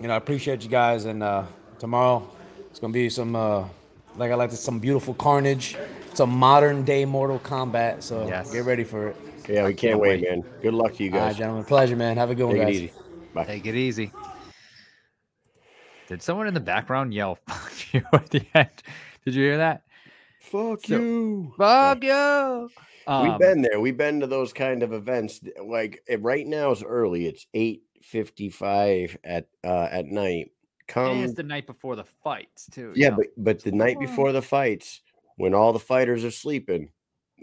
[0.00, 1.04] you know, I appreciate you guys.
[1.06, 1.44] And uh,
[1.78, 2.28] tomorrow
[2.70, 3.64] it's gonna be some uh,
[4.16, 5.76] like I like to some beautiful carnage.
[6.10, 8.02] It's a modern day Mortal Kombat.
[8.02, 8.52] So Yes.
[8.52, 9.16] get ready for it.
[9.48, 10.30] Yeah, we can't, can't wait, wait.
[10.30, 10.44] man.
[10.60, 11.20] Good luck to you guys.
[11.20, 11.64] All right, gentlemen.
[11.64, 12.16] Pleasure, man.
[12.18, 12.92] Have a good one, Take it easy.
[13.34, 13.44] Bye.
[13.44, 14.12] Take it easy.
[16.08, 18.68] Did someone in the background yell "fuck you" at the end?
[19.24, 19.82] Did you hear that?
[20.40, 21.54] Fuck So- you.
[21.56, 22.70] Fuck you.
[23.06, 23.80] Um, We've been there.
[23.80, 25.40] We've been to those kind of events.
[25.60, 27.26] Like right now, it's early.
[27.26, 30.52] It's eight fifty-five at uh, at night.
[30.88, 32.92] Come, it's the night before the fights too.
[32.94, 33.16] yeah, know?
[33.16, 35.00] but but the night before the fights,
[35.36, 36.90] when all the fighters are sleeping,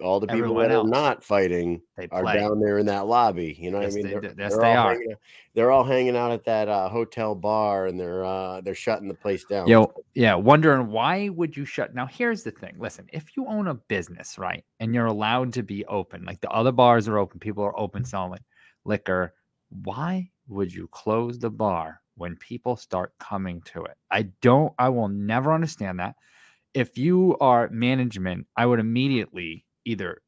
[0.02, 0.88] all the people Everyone that else.
[0.88, 1.82] are not fighting
[2.12, 3.58] are down there in that lobby.
[3.60, 4.06] You know Yes, what I mean?
[4.06, 4.42] they They're, do.
[4.42, 4.92] Yes, they're they all are.
[4.94, 5.18] Hanging out,
[5.54, 9.14] they're all hanging out at that uh, hotel bar, and they're uh, they're shutting the
[9.14, 9.68] place down.
[9.68, 11.94] Yo, yeah, wondering why would you shut?
[11.94, 12.76] Now, here's the thing.
[12.80, 16.50] Listen, if you own a business, right, and you're allowed to be open, like the
[16.50, 18.40] other bars are open, people are open selling
[18.86, 19.34] liquor.
[19.70, 23.98] Why would you close the bar when people start coming to it?
[24.10, 24.74] I don't.
[24.80, 26.16] I will never understand that.
[26.74, 30.22] If you are management, I would immediately either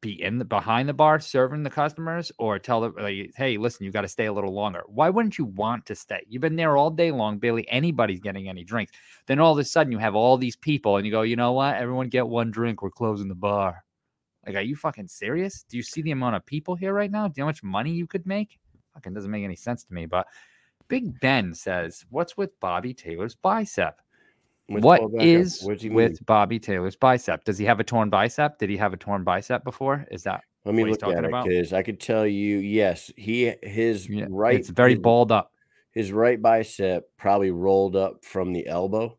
[0.00, 3.84] be in the behind the bar serving the customers or tell them like hey listen
[3.84, 4.82] you got to stay a little longer.
[4.86, 6.24] Why wouldn't you want to stay?
[6.28, 8.92] You've been there all day long barely anybody's getting any drinks.
[9.26, 11.52] Then all of a sudden you have all these people and you go you know
[11.52, 11.76] what?
[11.76, 13.84] Everyone get one drink we're closing the bar.
[14.46, 15.64] Like are you fucking serious?
[15.68, 17.28] Do you see the amount of people here right now?
[17.28, 18.58] Do you know how much money you could make?
[18.94, 20.26] Fucking doesn't make any sense to me but
[20.88, 24.00] big ben says what's with bobby taylor's bicep
[24.78, 25.26] What pull back up.
[25.26, 25.96] is What do you mean?
[25.96, 27.44] with Bobby Taylor's bicep?
[27.44, 28.58] Does he have a torn bicep?
[28.58, 30.06] Did he have a torn bicep before?
[30.10, 31.46] Is that Let me look at it about?
[31.46, 32.58] because I could tell you.
[32.58, 34.54] Yes, he his yeah, right.
[34.56, 35.52] It's very balled up.
[35.92, 39.16] His right bicep probably rolled up from the elbow.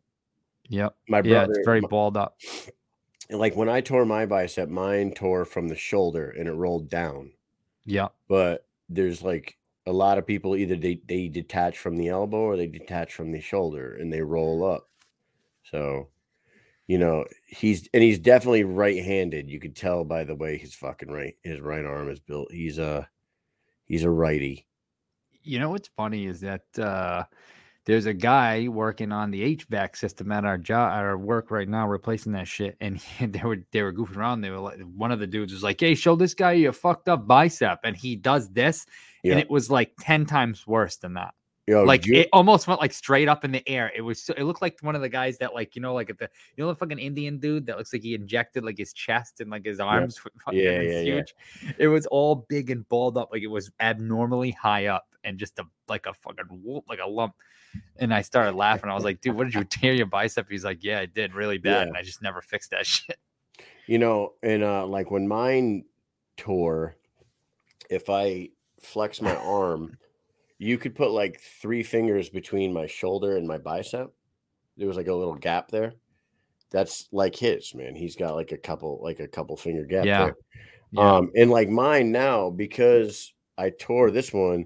[0.69, 0.95] Yep.
[1.09, 2.37] My brother, Yeah, it's very my- balled up.
[3.29, 7.31] like when I tore my bicep, mine tore from the shoulder and it rolled down.
[7.85, 8.13] Yep.
[8.29, 12.55] But there's like a lot of people either they, they detach from the elbow or
[12.55, 14.87] they detach from the shoulder and they roll up.
[15.71, 16.09] So,
[16.87, 19.49] you know, he's and he's definitely right-handed.
[19.49, 22.51] You could tell by the way his fucking right his right arm is built.
[22.51, 23.07] He's a
[23.85, 24.67] he's a righty.
[25.43, 27.23] You know what's funny is that uh,
[27.85, 31.87] there's a guy working on the HVAC system at our job, our work right now,
[31.87, 32.77] replacing that shit.
[32.79, 34.41] And he, they were they were goofing around.
[34.41, 37.09] They were like, one of the dudes was like, "Hey, show this guy your fucked
[37.09, 38.85] up bicep," and he does this,
[39.23, 39.31] Yeah.
[39.33, 41.33] and it was like ten times worse than that.
[41.67, 43.91] Yo, like Ju- it almost went like straight up in the air.
[43.95, 46.09] It was so, it looked like one of the guys that like you know like
[46.09, 48.93] at the you know the fucking Indian dude that looks like he injected like his
[48.93, 50.19] chest and like his arms.
[50.51, 51.01] Yeah, was yeah, yeah.
[51.01, 51.35] huge.
[51.77, 55.59] It was all big and balled up like it was abnormally high up and just
[55.59, 57.35] a like a fucking whoop, like a lump.
[57.97, 58.89] And I started laughing.
[58.89, 60.49] I was like, dude, what did you tear your bicep?
[60.49, 61.87] He's like, yeah, I did really bad, Yeah.
[61.89, 63.17] and I just never fixed that shit.
[63.85, 65.85] You know, and uh like when mine
[66.37, 66.95] tore,
[67.89, 68.49] if I
[68.81, 69.97] flex my arm,
[70.63, 74.13] you could put like three fingers between my shoulder and my bicep.
[74.77, 75.93] There was like a little gap there.
[76.69, 77.95] That's like his, man.
[77.95, 80.23] He's got like a couple, like a couple finger gap Yeah.
[80.25, 80.35] there.
[80.91, 81.15] Yeah.
[81.15, 84.65] Um, and like mine now, because I tore this one,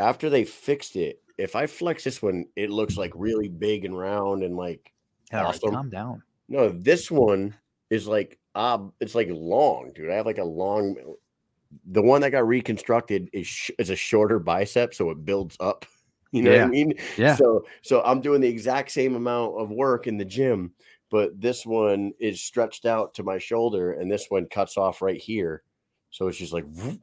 [0.00, 3.96] after they fixed it, if I flex this one, it looks like really big and
[3.96, 4.92] round and like
[5.32, 5.70] All right, awesome.
[5.70, 6.22] calm down.
[6.48, 7.54] no, this one
[7.88, 10.10] is like uh it's like long, dude.
[10.10, 10.96] I have like a long
[11.86, 15.86] the one that got reconstructed is sh- is a shorter bicep, so it builds up.
[16.30, 16.92] You know what I mean?
[17.16, 17.36] Yeah.
[17.36, 20.74] So so I'm doing the exact same amount of work in the gym,
[21.10, 25.18] but this one is stretched out to my shoulder, and this one cuts off right
[25.18, 25.62] here.
[26.10, 27.00] So it's just like whoop.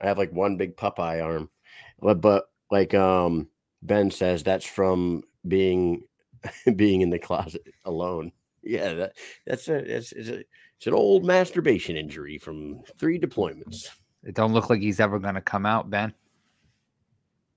[0.00, 1.50] I have like one big Popeye arm,
[1.98, 3.48] but, but like um
[3.82, 6.04] Ben says, that's from being
[6.76, 8.30] being in the closet alone.
[8.62, 9.16] Yeah, that,
[9.46, 10.44] that's a it's, it's a
[10.84, 13.88] it's an old masturbation injury from three deployments.
[14.22, 16.12] It don't look like he's ever gonna come out, Ben.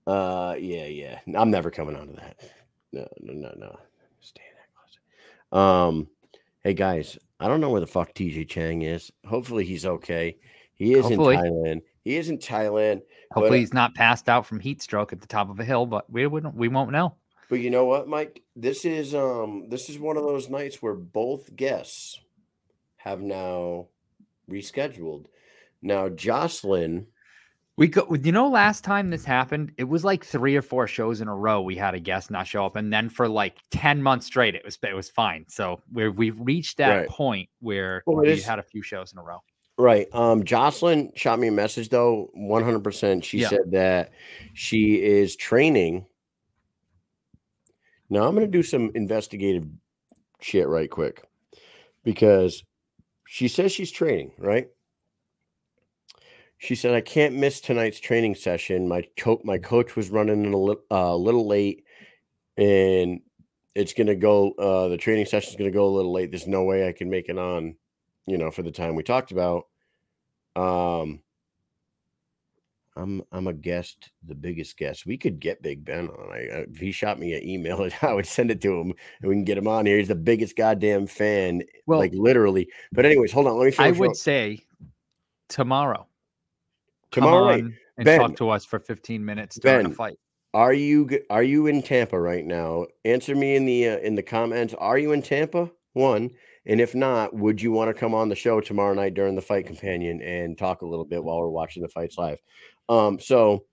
[0.06, 1.20] Uh, yeah, yeah.
[1.36, 2.40] I'm never coming out of that.
[2.94, 3.80] No, no, no, no.
[4.22, 5.90] Stay in that closet.
[5.92, 6.08] Um,
[6.64, 9.12] hey guys, I don't know where the fuck TJ Chang is.
[9.26, 10.38] Hopefully he's okay.
[10.76, 11.36] He is Hopefully.
[11.36, 11.82] in Thailand.
[12.06, 13.02] He is in Thailand.
[13.34, 15.86] Hopefully, But- he's not passed out from heat stroke at the top of a hill,
[15.86, 16.56] but we wouldn't.
[16.56, 17.16] We won't know.
[17.50, 18.42] But you know what, Mike?
[18.56, 22.22] This is um this is one of those nights where both guests
[23.08, 23.88] have now
[24.50, 25.26] rescheduled.
[25.82, 27.08] Now Jocelyn,
[27.78, 28.14] We go.
[28.16, 31.36] You know, last time this happened, it was like three or four shows in a
[31.36, 31.62] row.
[31.62, 34.66] We had a guest not show up, and then for like ten months straight, it
[34.66, 35.46] was it was fine.
[35.48, 37.08] So we we've reached that Right.
[37.08, 39.40] point where Well, we had a few shows in a row.
[39.78, 40.08] right?
[40.12, 43.24] Um, Jocelyn shot me a message though, 100%.
[43.24, 43.50] She Yeah.
[43.50, 44.12] said that
[44.54, 46.08] she is training.
[48.10, 49.68] Now I'm gonna do some investigative
[50.42, 51.24] shit right quick
[52.04, 52.64] because
[53.28, 54.70] she says she's training, right?
[56.58, 58.88] She said, "I can't miss tonight's training session.
[58.88, 61.84] My coach, my coach was running a li- uh, little late,
[62.58, 63.22] and
[63.76, 64.52] it's gonna go.
[64.54, 66.32] Uh, the training session is gonna go a little late.
[66.32, 67.76] There's no way I can make it on,
[68.26, 69.68] you know, for the time we talked about.
[70.56, 71.22] Um,
[72.98, 75.06] I'm I'm a guest, the biggest guest.
[75.06, 76.32] We could get Big Ben on.
[76.34, 76.38] I,
[76.70, 79.44] if he shot me an email, I would send it to him, and we can
[79.44, 79.98] get him on here.
[79.98, 82.68] He's the biggest goddamn fan, Well, like literally.
[82.92, 83.58] But anyways, hold on.
[83.58, 84.16] Let me I would up.
[84.16, 84.60] say
[85.50, 86.08] tomorrow.
[87.12, 88.20] tomorrow and Ben.
[88.20, 90.18] talk to us for 15 minutes during a fight.
[90.54, 92.88] Are you are you in Tampa right now?
[93.06, 94.74] Answer me in the uh, in the comments.
[94.78, 95.70] Are you in Tampa?
[95.94, 96.30] One,
[96.68, 99.42] and if not, would you want to come on the show tomorrow night during the
[99.42, 102.40] fight companion and talk a little bit while we're watching the fights live?
[102.90, 103.66] Um, so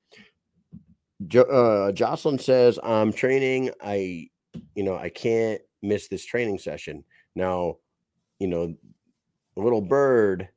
[1.27, 3.71] jo- uh, Jocelyn says I'm training.
[3.83, 4.29] I,
[4.75, 7.05] you know, I can't miss this training session.
[7.35, 7.77] Now,
[8.39, 8.75] you know,
[9.57, 10.49] little bird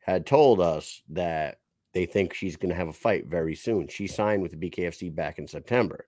[0.00, 1.58] had told us that
[1.92, 3.88] they think she's going to have a fight very soon.
[3.88, 6.06] She signed with the BKFC back in September.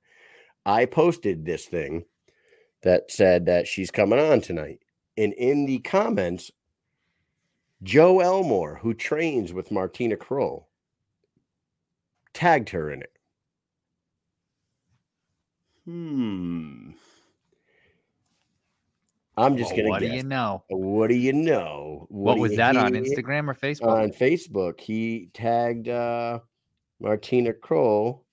[0.65, 2.05] I posted this thing
[2.83, 4.81] that said that she's coming on tonight.
[5.17, 6.51] And in the comments,
[7.83, 10.69] Joe Elmore, who trains with Martina Kroll,
[12.33, 13.13] tagged her in it.
[15.85, 16.91] Hmm.
[19.37, 20.63] I'm just Well, going what to do you know?
[20.69, 22.07] What do you know?
[22.11, 22.93] What, do was that on?
[22.93, 23.87] Instagram or Facebook?
[23.89, 26.41] on Facebook, he tagged uh,
[27.01, 28.27] Martina Kroll.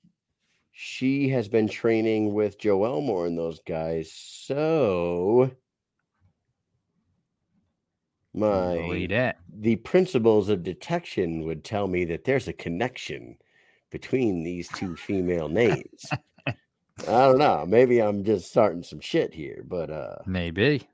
[0.72, 4.12] She has been training with Joe Elmore and those guys.
[4.14, 5.52] So
[8.34, 9.08] my
[9.58, 13.38] the principles of detection would tell me that there's a connection
[13.92, 16.06] between these two female names.
[16.48, 17.66] I don't know.
[17.68, 20.88] Maybe I'm just starting some shit here, but uh Maybe.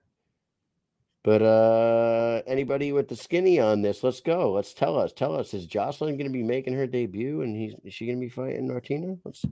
[1.23, 4.51] but uh anybody with the skinny on this, let's go.
[4.51, 5.13] Let's tell us.
[5.13, 8.29] Tell us, is Jocelyn gonna be making her debut and he's is she gonna be
[8.29, 9.15] fighting Martina?
[9.25, 9.43] Let's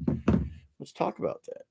[0.79, 1.63] let's talk about that.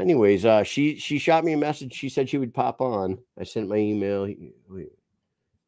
[0.00, 1.92] Anyways, uh she she shot me a message.
[1.94, 3.18] She said she would pop on.
[3.38, 4.22] I sent my email.
[4.68, 4.88] Wait,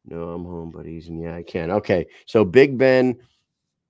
[0.05, 1.71] no, I'm home, buddies, and yeah, I can.
[1.71, 3.17] Okay, so Big Ben,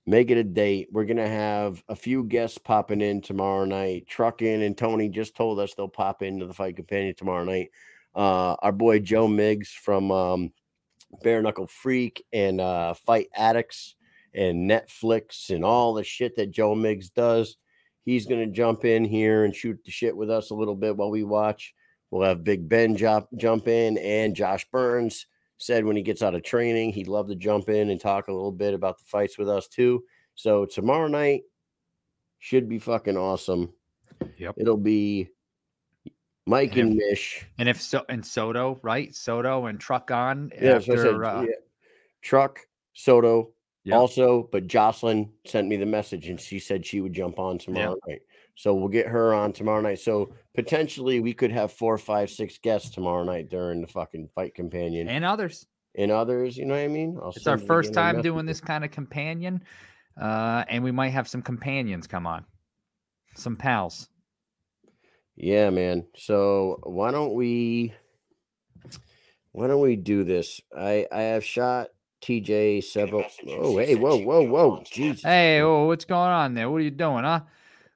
[0.05, 0.89] make it a date.
[0.91, 4.07] We're gonna have a few guests popping in tomorrow night.
[4.07, 7.71] Truckin and Tony just told us they'll pop into the fight companion tomorrow night.
[8.15, 10.53] Uh, our boy Joe Miggs from um,
[11.23, 13.95] Bare Knuckle Freak and uh, Fight Addicts
[14.33, 17.57] and Netflix and all the shit that Joe Miggs does.
[18.03, 21.09] He's gonna jump in here and shoot the shit with us a little bit while
[21.09, 21.73] we watch.
[22.11, 25.25] We'll have Big Ben jump jump in and Josh Burns
[25.57, 28.33] said when he gets out of training, he'd love to jump in and talk a
[28.33, 30.03] little bit about the fights with us too.
[30.35, 31.43] So tomorrow night
[32.39, 33.73] should be fucking awesome.
[34.37, 34.55] Yep.
[34.57, 35.29] It'll be
[36.45, 37.45] Mike And and Mish.
[37.57, 39.15] And if so, and Soto, right?
[39.15, 41.25] Soto and Truck on Yeah, so I said, after.
[41.25, 41.55] uh, yeah.
[42.21, 42.59] Truck,
[42.93, 43.51] Soto,
[43.85, 43.95] Yep.
[43.95, 47.95] also, but Jocelyn sent me the message and she said she would jump on tomorrow
[48.07, 48.21] night.
[48.55, 49.99] So we'll get her on tomorrow night.
[49.99, 54.55] So potentially we could have four, five, six guests tomorrow night during the fucking fight
[54.55, 55.67] companion and others.
[55.95, 56.57] and others.
[56.57, 57.19] You know what I mean?
[57.21, 58.47] I'll It's our first time doing Messenger.
[58.47, 59.61] this kind of companion,
[60.19, 62.45] uh, and we might have some companions come on,
[63.35, 64.07] some pals.
[65.35, 66.07] Yeah, man.
[66.15, 67.93] So why don't we
[69.51, 70.61] why don't we do this?
[70.77, 71.89] I I have shot
[72.21, 73.25] TJ several.
[73.49, 75.23] Oh, hey, whoa, whoa, whoa, Jesus.
[75.23, 76.69] Hey, oh, what's going on there?
[76.69, 77.41] What are you doing, huh?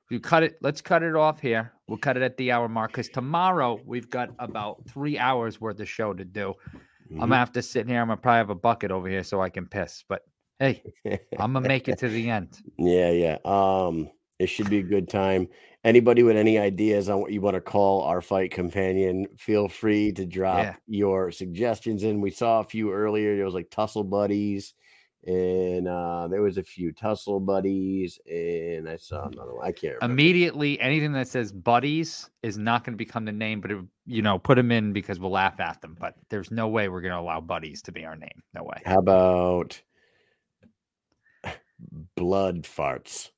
[0.10, 0.57] You cut it.
[0.62, 1.72] Let's cut it off here.
[1.88, 5.80] We'll cut it at the hour mark because tomorrow we've got about three hours worth
[5.80, 6.55] of show to do.
[7.12, 7.20] I'm Mhm.
[7.22, 8.01] gonna have to sit here.
[8.01, 10.03] I'm gonna probably have a bucket over here so I can piss.
[10.07, 10.24] But
[10.60, 10.84] hey,
[11.39, 12.60] I'm gonna make it to the end.
[12.80, 13.38] Yeah, yeah.
[13.45, 15.47] Um, it should be a good time.
[15.84, 20.12] Anybody with any ideas on what you want to call our fight companion, feel free
[20.14, 20.76] to drop Yeah.
[20.88, 22.20] your suggestions in.
[22.22, 23.36] We saw a few earlier.
[23.36, 24.74] There was like Tussle Buddies
[25.28, 29.65] and uh, there was a few tussle buddies, and I saw another one.
[29.65, 30.13] I can't remember.
[30.13, 34.22] Immediately, anything that says buddies is not going to become the name, but it, you
[34.22, 35.97] know, put them in because we'll laugh at them.
[35.99, 38.43] But there's no way we're going to allow buddies to be our name.
[38.53, 38.82] No way.
[38.86, 39.82] How about
[42.15, 43.30] blood farts?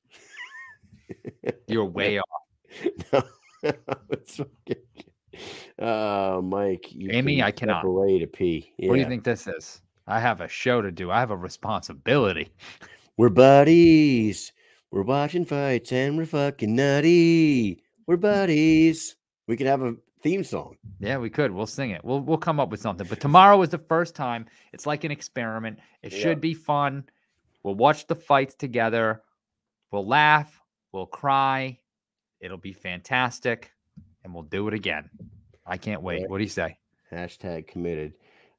[1.66, 3.02] You're way off.
[3.12, 3.22] no,
[4.10, 4.80] it's okay.
[5.78, 7.84] Uh, Mike, you Amy, I cannot.
[7.84, 8.72] away to pee.
[8.78, 9.80] What do you think this is?
[10.06, 11.10] I have a show to do.
[11.10, 12.52] I have a responsibility.
[13.16, 14.52] We're buddies.
[14.90, 17.82] We're watching fights and we're fucking nutty.
[18.06, 18.22] We're mm.
[18.22, 19.16] buddies.
[19.46, 20.76] We could have a theme song.
[21.00, 21.50] Yeah, we could.
[21.50, 22.04] We'll sing it.
[22.04, 23.06] We'll we'll come up with something.
[23.06, 24.46] But tomorrow is the first time.
[24.72, 25.78] It's like an experiment.
[26.02, 26.18] It Yeah.
[26.18, 27.04] should be fun.
[27.62, 29.22] We'll watch the fights together.
[29.90, 30.60] We'll laugh.
[30.92, 31.78] We'll cry.
[32.40, 33.72] It'll be fantastic,
[34.24, 35.08] and we'll do it again.
[35.64, 36.28] I can't wait.
[36.28, 36.76] What do you say?
[37.12, 38.14] Hashtag committed.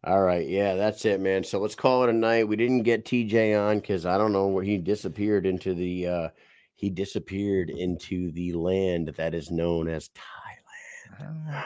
[0.06, 0.48] All right.
[0.48, 1.44] Yeah, that's it, man.
[1.44, 2.48] So let's call it a night.
[2.48, 6.30] We didn't get TJ on because I don't know where he disappeared into the uh
[6.76, 11.64] he disappeared into the land that is known as Thailand.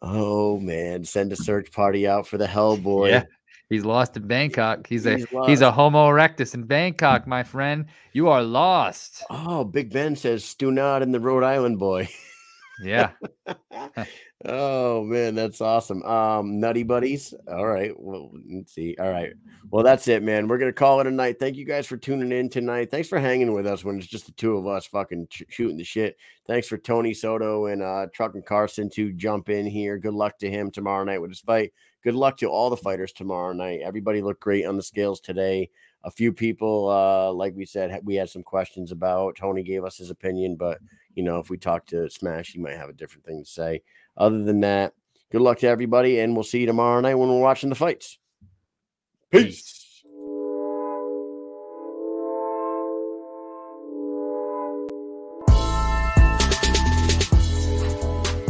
[0.00, 3.10] Oh man, send a search party out for the Hellboy.
[3.10, 3.24] Yeah,
[3.68, 4.86] he's lost in Bangkok.
[4.86, 5.70] He's a He's he's a.
[5.70, 7.84] Homo erectus in Bangkok, my friend.
[8.14, 9.22] You are lost.
[9.28, 12.08] Oh, Big Ben says Stu Nod and the Rhode Island boy.
[12.82, 13.10] Yeah.
[14.46, 16.02] oh man, that's awesome.
[16.02, 17.34] Um, Nutty Buddies.
[17.48, 17.92] All right.
[17.98, 18.96] Well, let's see.
[18.98, 19.32] All right.
[19.70, 20.48] Well, that's it, man.
[20.48, 21.38] We're gonna call it a night.
[21.38, 22.90] Thank you guys for tuning in tonight.
[22.90, 25.76] Thanks for hanging with us when it's just the two of us fucking sh- shooting
[25.76, 26.16] the shit.
[26.46, 29.98] Thanks for Tony Soto and uh Truck and Carson to jump in here.
[29.98, 31.72] Good luck to him tomorrow night with his fight.
[32.02, 33.80] Good luck to all the fighters tomorrow night.
[33.82, 35.70] Everybody looked great on the scales today.
[36.04, 39.36] A few people, uh, like we said, we had some questions about.
[39.36, 40.80] Tony gave us his opinion, but
[41.14, 43.82] you know, if we talk to Smash, he might have a different thing to say.
[44.16, 44.94] Other than that,
[45.30, 48.18] good luck to everybody, and we'll see you tomorrow night when we're watching the fights.
[49.30, 49.81] Peace.